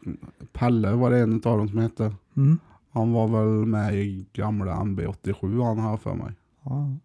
Pelle 0.53 0.93
var 0.93 1.11
det 1.11 1.19
en 1.19 1.35
av 1.35 1.59
dem 1.59 1.69
som 1.69 1.79
hette. 1.79 2.15
Mm. 2.37 2.59
Han 2.95 3.13
var 3.13 3.29
väl 3.29 3.67
med 3.67 3.95
i 3.95 4.27
gamla 4.33 4.75
MB87 4.75 5.65
han 5.65 5.79
har 5.79 5.97
för 5.97 6.15
mig. 6.15 6.33
Ja. 6.63 6.97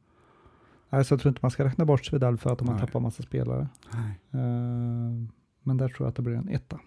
Nej, 0.89 1.05
så 1.05 1.13
jag 1.13 1.21
tror 1.21 1.29
inte 1.29 1.39
man 1.41 1.51
ska 1.51 1.65
räkna 1.65 1.85
bort 1.85 2.05
Svedal 2.05 2.37
för 2.37 2.51
att 2.53 2.59
de 2.59 2.67
har 2.67 2.75
Nej. 2.75 2.85
tappat 2.85 3.01
massa 3.01 3.23
spelare. 3.23 3.67
Nej. 3.93 4.19
Eh, 4.31 5.27
men 5.63 5.77
där 5.77 5.87
tror 5.87 6.05
jag 6.05 6.07
att 6.07 6.15
det 6.15 6.21
blir 6.21 6.35
en 6.35 6.49
etta. 6.49 6.79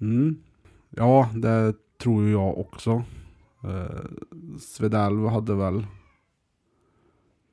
Mm. 0.00 0.36
Ja, 0.90 1.30
det 1.34 1.74
tror 1.98 2.28
jag 2.28 2.58
också. 2.58 3.02
Uh, 3.64 4.58
Svedalv 4.58 5.28
hade 5.28 5.54
väl 5.54 5.86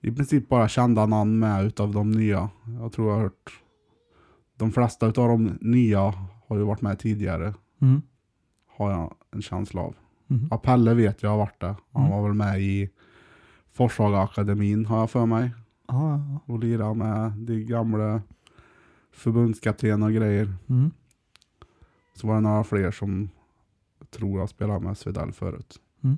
i 0.01 0.11
princip 0.11 0.49
bara 0.49 0.67
kända 0.67 1.05
namn 1.05 1.39
med 1.39 1.65
utav 1.65 1.91
de 1.91 2.11
nya. 2.11 2.49
Jag 2.79 2.91
tror 2.91 3.07
jag 3.07 3.15
har 3.15 3.23
hört 3.23 3.63
de 4.57 4.71
flesta 4.71 5.07
utav 5.07 5.27
de 5.27 5.57
nya 5.61 6.13
har 6.47 6.57
ju 6.57 6.63
varit 6.63 6.81
med 6.81 6.99
tidigare. 6.99 7.53
Mm. 7.81 8.01
Har 8.67 8.91
jag 8.91 9.15
en 9.35 9.41
känsla 9.41 9.81
av. 9.81 9.95
Mm. 10.29 10.47
Ja, 10.51 10.57
Pelle 10.57 10.93
vet 10.93 11.23
jag 11.23 11.29
har 11.29 11.37
varit 11.37 11.59
det. 11.61 11.75
Han 11.91 12.05
Mm. 12.05 12.11
var 12.11 12.23
väl 12.23 12.33
med 12.33 12.61
i 12.61 12.89
Forshaga 13.71 14.17
akademin 14.19 14.85
har 14.85 14.99
jag 14.99 15.09
för 15.09 15.25
mig. 15.25 15.51
Ja, 15.87 16.09
ja, 16.09 16.25
ja. 16.45 16.53
Och 16.53 16.59
lirade 16.59 16.93
med 16.93 17.31
de 17.31 17.63
gamla 17.65 18.21
förbundskapten 19.11 20.03
och 20.03 20.11
grejer. 20.13 20.53
Mm. 20.69 20.91
Så 22.15 22.27
var 22.27 22.35
det 22.35 22.41
några 22.41 22.63
fler 22.63 22.91
som 22.91 23.29
tror 24.09 24.39
jag 24.39 24.49
spelade 24.49 24.79
med 24.79 24.97
Svedell 24.97 25.31
förut. 25.31 25.79
Mm. 26.03 26.17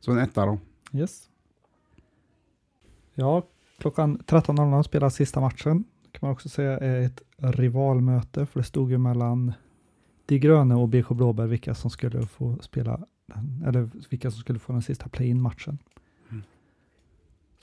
Så 0.00 0.12
en 0.12 0.18
etta 0.18 0.46
då. 0.46 0.58
Yes. 0.92 1.28
Ja, 3.14 3.42
klockan 3.78 4.18
13.00 4.26 4.82
spelas 4.82 5.14
sista 5.14 5.40
matchen. 5.40 5.84
kan 6.12 6.18
man 6.20 6.30
också 6.30 6.48
säga 6.48 6.78
är 6.78 7.00
ett 7.02 7.22
rivalmöte, 7.36 8.46
för 8.46 8.60
det 8.60 8.64
stod 8.64 8.90
ju 8.90 8.98
mellan 8.98 9.52
De 10.28 10.38
gröna 10.38 10.76
och 10.76 10.88
BK 10.88 11.08
Blåbär 11.08 11.46
vilka 11.46 11.74
som 11.74 11.90
skulle 11.90 12.26
få 12.26 12.58
spela, 12.60 13.06
eller 13.66 13.90
vilka 14.10 14.30
som 14.30 14.40
skulle 14.40 14.58
få 14.58 14.72
den 14.72 14.82
sista 14.82 15.08
play-in-matchen. 15.08 15.78
Mm. 16.30 16.42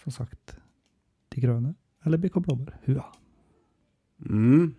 Som 0.04 0.12
sagt, 0.12 0.58
De 1.30 1.42
gröna 1.42 1.74
eller 2.04 2.18
BK 2.18 2.34
Blåbär, 2.34 2.78
hua. 2.84 3.06
Mm. 4.26 4.74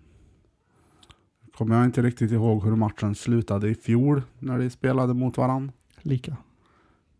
Kommer 1.52 1.76
jag 1.76 1.84
inte 1.84 2.02
riktigt 2.02 2.30
ihåg 2.32 2.64
hur 2.64 2.76
matchen 2.76 3.14
slutade 3.14 3.68
i 3.68 3.74
fjol 3.74 4.22
när 4.38 4.58
de 4.58 4.70
spelade 4.70 5.14
mot 5.14 5.36
varann. 5.36 5.72
Lika. 6.02 6.36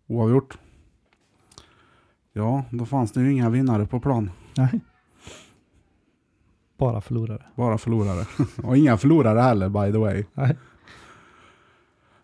Oavgjort. 0.07 0.59
Ja, 2.33 2.65
då 2.71 2.87
fanns 2.87 3.13
det 3.13 3.21
ju 3.21 3.33
inga 3.33 3.51
vinnare 3.51 3.87
på 3.87 4.01
plan. 4.01 4.31
Nej. 4.57 4.81
Bara 6.77 7.01
förlorare. 7.01 7.43
Bara 7.57 7.79
förlorare. 7.79 8.27
Och 8.62 8.77
inga 8.77 8.97
förlorare 8.97 9.41
heller 9.41 9.69
by 9.69 9.93
the 9.93 9.99
way. 9.99 10.25
Nej. 10.35 10.57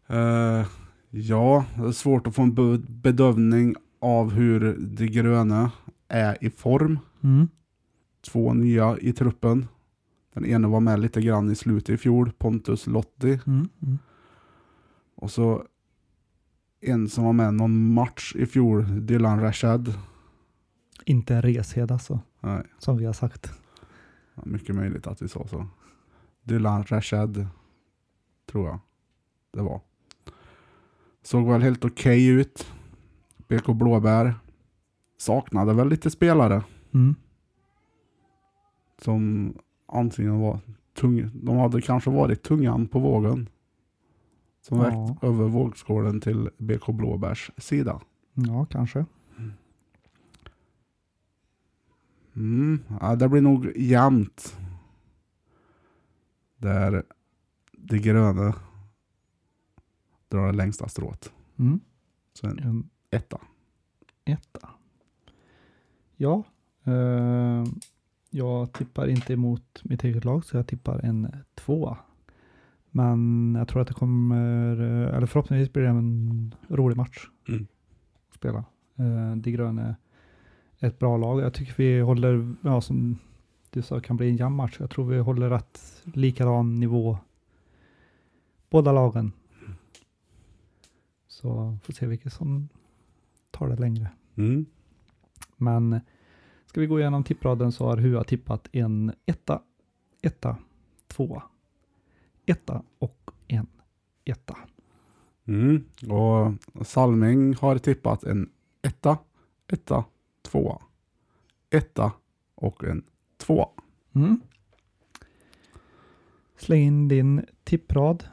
Eh, 0.07 0.67
ja, 1.11 1.65
det 1.77 1.83
är 1.88 1.93
svårt 1.93 2.27
att 2.27 2.35
få 2.35 2.43
en 2.43 2.55
be- 2.55 2.79
bedömning 2.88 3.75
av 4.01 4.31
hur 4.33 4.77
de 4.79 5.07
gröna 5.07 5.71
är 6.09 6.45
i 6.45 6.51
form. 6.51 6.99
Mm. 7.23 7.49
Två 8.33 8.55
nya 8.55 8.99
i 8.99 9.12
truppen. 9.12 9.69
Den 10.35 10.47
ena 10.47 10.69
var 10.69 10.81
med 10.81 11.01
lite 11.01 11.21
grann 11.21 11.51
i 11.51 11.55
slutet 11.55 11.88
i 11.88 11.97
fjol, 11.97 12.33
Pontus 12.38 12.87
Lotti. 12.87 13.41
Mm. 13.47 13.69
Mm. 13.83 13.99
Och 15.15 15.31
så 15.31 15.65
en 16.81 17.09
som 17.09 17.25
var 17.25 17.33
med 17.33 17.55
någon 17.55 17.93
match 17.95 18.35
i 18.37 18.47
fjol, 18.47 19.07
Dylan 19.07 19.41
Rashad. 19.41 19.95
Inte 21.05 21.35
en 21.35 21.43
reshed 21.43 21.93
alltså, 21.93 22.21
Nej, 22.41 22.62
som 22.79 22.97
vi 22.97 23.05
har 23.05 23.12
sagt. 23.12 23.53
Mycket 24.35 24.75
möjligt 24.77 25.07
att 25.07 25.23
vi 25.23 25.29
sa 25.29 25.47
så. 25.47 25.66
Dylan 26.42 26.85
Rashad, 26.85 27.47
tror 28.51 28.66
jag 28.66 28.79
det 29.53 29.62
var. 29.62 29.81
Såg 31.23 31.47
väl 31.49 31.62
helt 31.62 31.85
okej 31.85 32.27
ut. 32.27 32.73
BK 33.49 33.66
Blåbär. 33.75 34.35
Saknade 35.18 35.75
väl 35.75 35.88
lite 35.88 36.11
spelare 36.11 36.62
Mm. 36.95 37.14
som 39.03 39.55
antingen 39.87 40.40
var 40.40 40.59
tung, 40.95 41.31
de 41.35 41.57
hade 41.59 41.83
kanske 41.83 42.11
varit 42.11 42.42
tungan 42.42 42.87
på 42.88 42.99
vågen. 42.99 43.49
Som 44.61 44.79
Ja. 44.79 44.85
vägt 44.85 45.25
över 45.25 45.45
vågskålen 45.49 46.21
till 46.21 46.51
BK 46.59 46.92
Blåbärs 46.92 47.51
sida. 47.57 48.01
Ja, 48.35 48.66
kanske. 48.71 49.07
Mm, 52.37 52.79
ja, 53.01 53.16
det 53.16 53.29
blir 53.29 53.40
nog 53.40 53.73
jämnt. 53.77 54.57
Där 56.57 57.03
det 57.73 57.99
gröna 57.99 58.55
drar 60.29 60.47
det 60.47 60.53
längsta 60.53 60.88
strået. 60.88 61.33
Mm. 61.57 61.81
Så 62.33 62.47
en 62.47 62.59
En 62.59 62.88
etta. 63.11 63.40
etta. 64.25 64.68
Ja, 66.16 66.42
eh, 66.85 67.64
jag 68.31 68.73
tippar 68.73 69.07
inte 69.09 69.33
emot 69.33 69.81
mitt 69.85 70.05
eget 70.05 70.25
lag 70.25 70.45
så 70.45 70.57
jag 70.57 70.66
tippar 70.66 70.99
en 70.99 71.29
tvåa. 71.55 71.99
Men 72.90 73.55
jag 73.59 73.68
tror 73.68 73.83
att 73.83 73.88
det 73.88 73.95
kommer, 73.95 74.81
eh, 74.81 75.16
eller 75.16 75.27
förhoppningsvis 75.27 75.73
blir 75.73 75.83
det 75.83 75.88
en 75.88 76.55
rolig 76.68 76.97
match 76.97 77.27
Mm. 77.49 77.66
att 78.29 78.35
spela. 78.35 78.64
Eh, 78.97 79.37
De 79.37 79.53
gröna 79.53 79.97
ett 80.83 80.99
bra 80.99 81.16
lag. 81.16 81.40
Jag 81.40 81.55
tycker 81.55 81.75
vi 81.77 82.01
håller, 82.01 82.55
ja 82.62 82.81
som 82.81 83.18
du 83.71 83.83
sa, 83.83 84.01
kan 84.01 84.16
bli 84.16 84.31
en 84.31 84.37
jämn 84.37 84.57
match. 84.57 84.77
Jag 84.79 84.90
tror 84.90 85.05
vi 85.05 85.18
håller 85.18 85.51
rätt 85.51 86.03
likadan 86.05 86.81
nivå 86.81 87.18
båda 88.71 88.92
lagen. 88.92 89.33
Så 91.27 91.79
får 91.83 91.92
se 91.92 92.07
vilket 92.07 92.33
som 92.33 92.68
tar 93.51 93.68
det 93.68 93.77
längre. 93.77 94.09
Mm. 94.35 94.66
Men 95.57 96.01
ska 96.66 96.81
vi 96.81 96.87
gå 96.87 97.01
igenom 97.01 97.25
tippraden 97.25 97.73
så 97.73 97.87
har 97.87 97.97
Hua 97.97 98.25
tippat 98.25 98.68
en 98.73 99.12
etta, 99.27 99.62
etta, 100.23 100.57
tvåa, 101.07 101.42
etta 102.47 102.83
och 102.99 103.31
en 103.49 103.66
etta. 104.25 104.59
Mm. 105.45 105.85
Och 106.11 106.53
Salming 106.87 107.55
har 107.55 107.79
tippat 107.79 108.25
en 108.25 108.51
etta, 108.83 109.18
etta, 109.68 110.05
tvåa, 110.53 110.79
etta 111.71 112.12
och 112.55 112.85
en 112.85 113.03
tvåa. 113.37 113.69
Mm. 114.15 114.41
Släng 116.57 116.83
in 116.83 117.09
din 117.09 117.47
tipprad. 117.65 118.25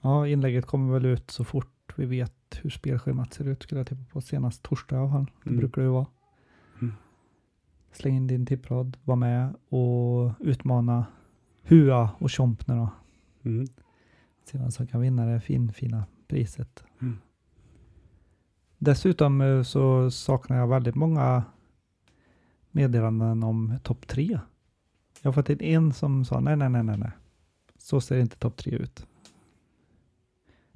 Ja, 0.00 0.26
inlägget 0.28 0.66
kommer 0.66 0.92
väl 0.92 1.06
ut 1.06 1.30
så 1.30 1.44
fort 1.44 1.94
vi 1.96 2.06
vet 2.06 2.32
hur 2.62 2.70
spelschemat 2.70 3.34
ser 3.34 3.48
ut. 3.48 3.62
Skulle 3.62 3.78
jag 3.80 3.86
tippa 3.86 4.04
på 4.12 4.20
senast 4.20 4.62
torsdag 4.62 4.96
i 4.96 4.98
alla 4.98 5.10
fall. 5.10 5.30
Det 5.44 5.50
Mm. 5.50 5.58
brukar 5.60 5.82
det 5.82 5.86
ju 5.86 5.92
vara. 5.92 6.06
Mm. 6.80 6.94
Släng 7.92 8.16
in 8.16 8.26
din 8.26 8.46
tipprad, 8.46 8.96
var 9.04 9.16
med 9.16 9.54
och 9.68 10.32
utmana 10.40 11.06
Hua 11.62 12.10
och 12.18 12.32
Chompner 12.32 12.76
då. 12.76 12.88
Mm. 13.42 13.66
Se 14.44 14.58
vem 14.58 14.70
som 14.70 14.86
kan 14.86 15.00
vinna 15.00 15.26
det 15.26 15.40
fin, 15.40 15.72
fina 15.72 16.04
priset. 16.28 16.84
Mm. 17.00 17.18
Dessutom 18.86 19.40
eh, 19.40 19.62
så 19.62 20.10
saknar 20.10 20.56
jag 20.56 20.66
väldigt 20.66 20.94
många 20.94 21.44
meddelanden 22.70 23.42
om 23.42 23.78
topp 23.82 24.06
tre. 24.06 24.40
Jag 25.22 25.28
har 25.28 25.32
fått 25.32 25.48
in 25.48 25.60
en 25.60 25.92
som 25.92 26.24
sa 26.24 26.40
nej, 26.40 26.56
nej, 26.56 26.68
nej, 26.68 26.82
nej, 26.82 26.98
nej. 26.98 27.10
Så 27.78 28.00
ser 28.00 28.18
inte 28.18 28.36
topp 28.36 28.56
tre 28.56 28.72
ut. 28.72 29.06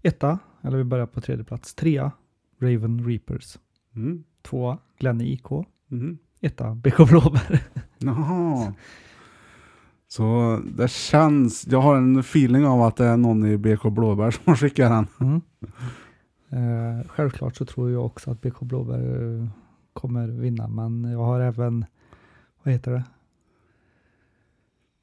Etta, 0.03 0.39
eller 0.63 0.77
vi 0.77 0.85
börjar 0.85 1.07
på 1.07 1.21
tredje 1.21 1.45
plats. 1.45 1.75
Trea, 1.75 2.13
Raven 2.59 3.09
Reapers. 3.09 3.59
Mm. 3.95 4.25
Tvåa, 4.43 4.79
Glenn 4.99 5.21
IK. 5.21 5.47
Mm. 5.91 6.19
Etta, 6.41 6.75
BK 6.75 6.97
Blåbär. 7.09 7.63
Jaha. 7.99 8.75
Så 10.09 10.61
det 10.77 10.91
känns, 10.91 11.67
jag 11.67 11.81
har 11.81 11.97
en 11.97 12.19
feeling 12.19 12.67
av 12.67 12.83
att 12.83 12.97
det 12.97 13.05
är 13.05 13.17
någon 13.17 13.47
i 13.47 13.57
BK 13.57 13.83
Blåbär 13.83 14.31
som 14.31 14.57
skickar 14.57 14.91
den. 14.91 15.07
Mm. 15.21 15.41
Eh, 16.51 17.09
självklart 17.09 17.57
så 17.57 17.65
tror 17.65 17.91
jag 17.91 18.07
också 18.07 18.31
att 18.31 18.41
BK 18.41 18.61
Blåbär 18.61 19.23
eh, 19.23 19.49
kommer 19.93 20.29
vinna, 20.29 20.69
men 20.69 21.05
jag 21.05 21.25
har 21.25 21.41
även, 21.41 21.85
vad 22.63 22.75
heter 22.75 22.93
det? 22.93 23.05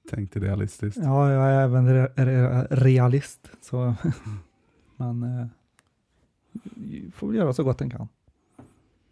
Tänkte 0.10 0.40
realistiskt. 0.40 1.00
Ja, 1.04 1.32
jag 1.32 1.48
är 1.48 1.62
även 1.62 1.94
re 1.94 2.08
re 2.16 2.68
realist, 2.70 3.52
så 3.62 3.96
man 4.96 5.24
eh, 5.24 5.48
får 7.14 7.28
väl 7.28 7.36
göra 7.36 7.54
så 7.54 7.64
gott 7.64 7.78
den 7.78 7.90
kan. 7.90 8.08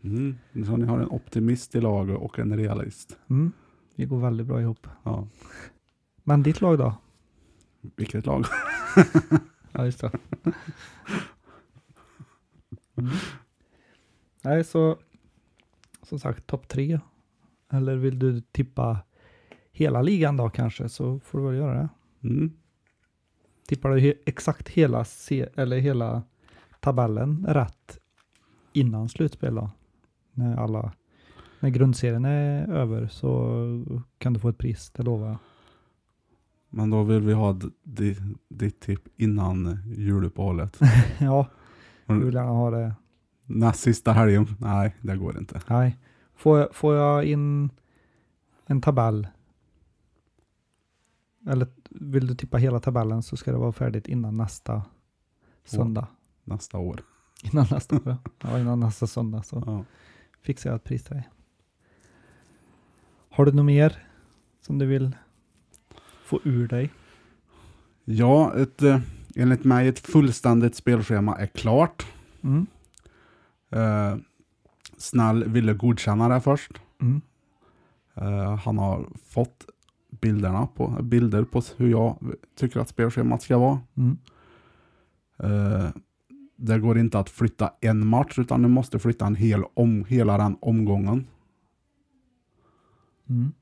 Mm. 0.04 0.36
Så 0.66 0.78
ni 0.78 0.86
har 0.86 1.00
en 1.00 1.10
optimist 1.10 1.76
i 1.76 1.82
laget 1.82 2.18
och 2.18 2.40
en 2.40 2.58
realist. 2.58 3.18
Mm. 3.30 3.52
Vi 3.96 4.06
går 4.06 4.20
väldigt 4.20 4.48
bra 4.48 4.62
ihop. 4.62 4.88
Ja. 5.04 5.28
Men 6.24 6.44
ditt 6.44 6.62
lag 6.62 6.78
då? 6.78 6.96
Vilket 7.96 8.26
lag? 8.26 8.46
Ja, 9.78 9.86
just 9.86 10.02
det. 10.02 10.12
Mm. 12.98 13.12
Nej, 14.44 14.64
så 14.64 14.98
som 16.04 16.20
sagt 16.20 16.48
topp 16.48 16.68
tre. 16.68 17.00
Eller 17.72 17.96
vill 17.96 18.20
du 18.20 18.42
tippa 18.42 19.00
hela 19.72 20.02
ligan 20.02 20.38
då 20.38 20.50
kanske 20.50 20.90
så 20.90 21.20
får 21.20 21.40
du 21.40 21.46
väl 21.46 21.56
göra 21.56 21.74
det. 21.74 21.90
Mm. 22.28 22.52
Tippar 23.68 23.90
du 23.90 24.00
he 24.00 24.14
exakt 24.26 24.70
hela, 24.70 25.06
se 25.06 25.50
eller 25.56 25.78
hela 25.78 26.24
tabellen 26.80 27.46
rätt 27.50 28.00
innan 28.74 29.10
slutspel 29.10 29.56
då? 29.56 29.72
När, 30.32 30.58
alla, 30.58 30.92
när 31.60 31.70
grundserien 31.70 32.26
är 32.26 32.68
över 32.68 33.08
så 33.08 34.06
kan 34.18 34.34
du 34.34 34.40
få 34.40 34.50
ett 34.50 34.58
pris, 34.58 34.92
det 34.96 35.04
lovar 35.04 35.28
jag. 35.28 35.38
Men 36.70 36.90
då 36.90 37.04
vill 37.04 37.22
vi 37.22 37.34
ha 37.34 37.60
ditt 38.50 38.80
tipp 38.80 39.02
innan 39.16 39.80
juluppehållet. 39.98 40.80
ja, 41.20 41.48
Mm. 42.08 42.20
du 42.20 42.26
vill 42.26 42.36
gärna 42.36 42.52
ha 42.52 42.72
det 42.72 42.96
Näst 43.48 43.80
sista 43.80 44.12
helgen. 44.12 44.48
Nej, 44.60 44.96
det 45.02 45.18
går 45.18 45.38
inte. 45.38 45.62
Nej. 45.70 45.98
Får 46.36 46.60
jag, 46.60 46.76
får 46.76 46.96
jag 46.96 47.26
in 47.26 47.70
en 48.66 48.82
tabell? 48.82 49.28
Eller 51.48 51.68
vill 51.90 52.28
du 52.28 52.36
tippa 52.36 52.58
hela 52.58 52.80
tabellen 52.80 53.24
så 53.24 53.38
ska 53.38 53.52
det 53.52 53.58
vara 53.58 53.72
färdigt 53.72 54.08
innan 54.08 54.38
nästa 54.38 54.84
söndag. 55.64 56.08
Nästa 56.44 56.78
år. 56.78 57.02
Innan 57.44 57.66
nästa, 57.72 58.00
ja. 58.06 58.18
ja, 58.42 58.60
innan 58.60 58.80
nästa 58.80 59.08
söndag 59.08 59.44
så 59.44 59.64
Ja. 59.66 59.84
fixar 60.42 60.70
jag 60.70 60.76
ett 60.76 60.84
pris 60.84 61.04
till 61.04 61.14
dig. 61.16 61.30
Har 63.30 63.46
du 63.46 63.52
något 63.52 63.66
mer 63.66 64.08
som 64.62 64.78
du 64.80 64.86
vill 64.86 65.16
få 66.26 66.40
ur 66.44 66.68
dig? 66.68 66.90
Ja, 68.06 68.54
ett, 68.56 68.82
eh, 68.82 69.00
enligt 69.36 69.64
mig 69.64 69.88
ett 69.88 70.00
fullständigt 70.00 70.76
spelschema 70.76 71.38
är 71.38 71.48
klart. 71.48 72.06
Mm. 72.42 72.68
Eh, 73.70 74.18
Snäll 74.98 75.44
ville 75.44 75.74
godkänna 75.74 76.30
det 76.30 76.42
först. 76.42 76.72
Mm. 77.02 77.22
Eh, 78.14 78.56
han 78.56 78.78
har 78.78 79.10
fått 79.30 79.66
bilderna 80.22 80.68
på, 80.68 80.88
bilder 80.88 81.44
på 81.44 81.62
hur 81.78 81.90
jag 81.92 82.18
tycker 82.56 82.80
att 82.80 82.90
spelschemat 82.90 83.42
ska 83.42 83.58
vara. 83.58 83.80
Mm. 83.96 84.18
Eh, 85.38 85.90
det 86.56 86.80
går 86.80 86.98
inte 86.98 87.20
att 87.20 87.30
flytta 87.30 87.74
en 87.82 88.08
match 88.08 88.40
utan 88.40 88.62
du 88.62 88.68
måste 88.68 89.00
flytta 89.00 89.26
en 89.26 89.36
hel 89.36 89.64
om, 89.74 90.06
hela 90.06 90.38
den 90.38 90.58
omgången. 90.62 91.28
Mm. 93.30 93.54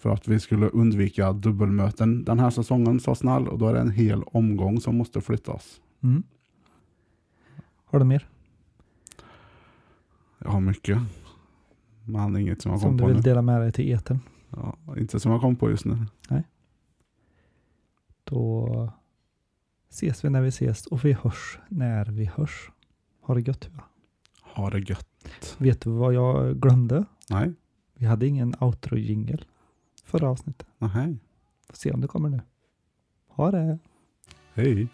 För 0.00 0.10
att 0.10 0.28
vi 0.28 0.40
skulle 0.40 0.68
undvika 0.68 1.32
dubbelmöten 1.32 2.24
den 2.24 2.38
här 2.38 2.50
säsongen, 2.50 3.00
sa 3.00 3.14
Snäll. 3.14 3.48
Och 3.48 3.58
då 3.58 3.68
är 3.68 3.74
det 3.74 3.80
en 3.80 3.90
hel 3.90 4.22
omgång 4.22 4.80
som 4.80 4.96
måste 4.96 5.20
flyttas. 5.20 5.80
Mm. 6.02 6.22
Har 7.84 7.98
du 7.98 8.04
mer 8.04 8.28
Jag 10.38 10.50
har 10.50 10.60
mycket. 10.60 10.98
Men 12.04 12.36
inget 12.36 12.62
som 12.62 12.70
jag 12.72 12.80
som 12.80 12.88
kom 12.88 12.96
du 12.96 13.02
på 13.02 13.06
vill 13.06 13.16
nu. 13.16 13.22
dela 13.22 13.42
med 13.42 13.60
dig 13.60 13.72
till 13.72 13.92
etern? 13.92 14.18
Ja, 14.50 14.76
inte 14.96 15.20
som 15.20 15.32
jag 15.32 15.40
kom 15.40 15.56
på 15.56 15.70
just 15.70 15.84
nu. 15.84 16.06
Då 18.24 18.92
ses 19.90 20.24
vi 20.24 20.30
när 20.30 20.40
vi 20.42 20.48
ses 20.48 20.86
och 20.86 21.04
vi 21.04 21.12
hörs 21.12 21.58
när 21.68 22.04
vi 22.04 22.24
hörs. 22.24 22.70
Ha 23.20 23.34
det 23.34 23.40
gött. 23.40 23.68
Va? 23.76 23.82
Ha 24.42 24.70
det 24.70 24.90
gött. 24.90 25.56
Vet 25.58 25.80
du 25.80 25.90
vad 25.90 26.14
jag 26.14 26.60
glömde? 26.60 27.04
Nej, 27.30 27.52
Vi 27.94 28.06
hade 28.06 28.26
ingen 28.26 28.54
outro-jingle 28.54 29.42
förra 30.10 30.30
avsnittet. 30.30 30.66
nej. 30.78 31.18
Får 31.68 31.76
se 31.76 31.90
om 31.92 32.00
det 32.00 32.06
kommer 32.06 32.28
nu. 32.28 32.40
Ha 33.28 33.50
det. 33.50 33.78
Hej. 34.54 34.88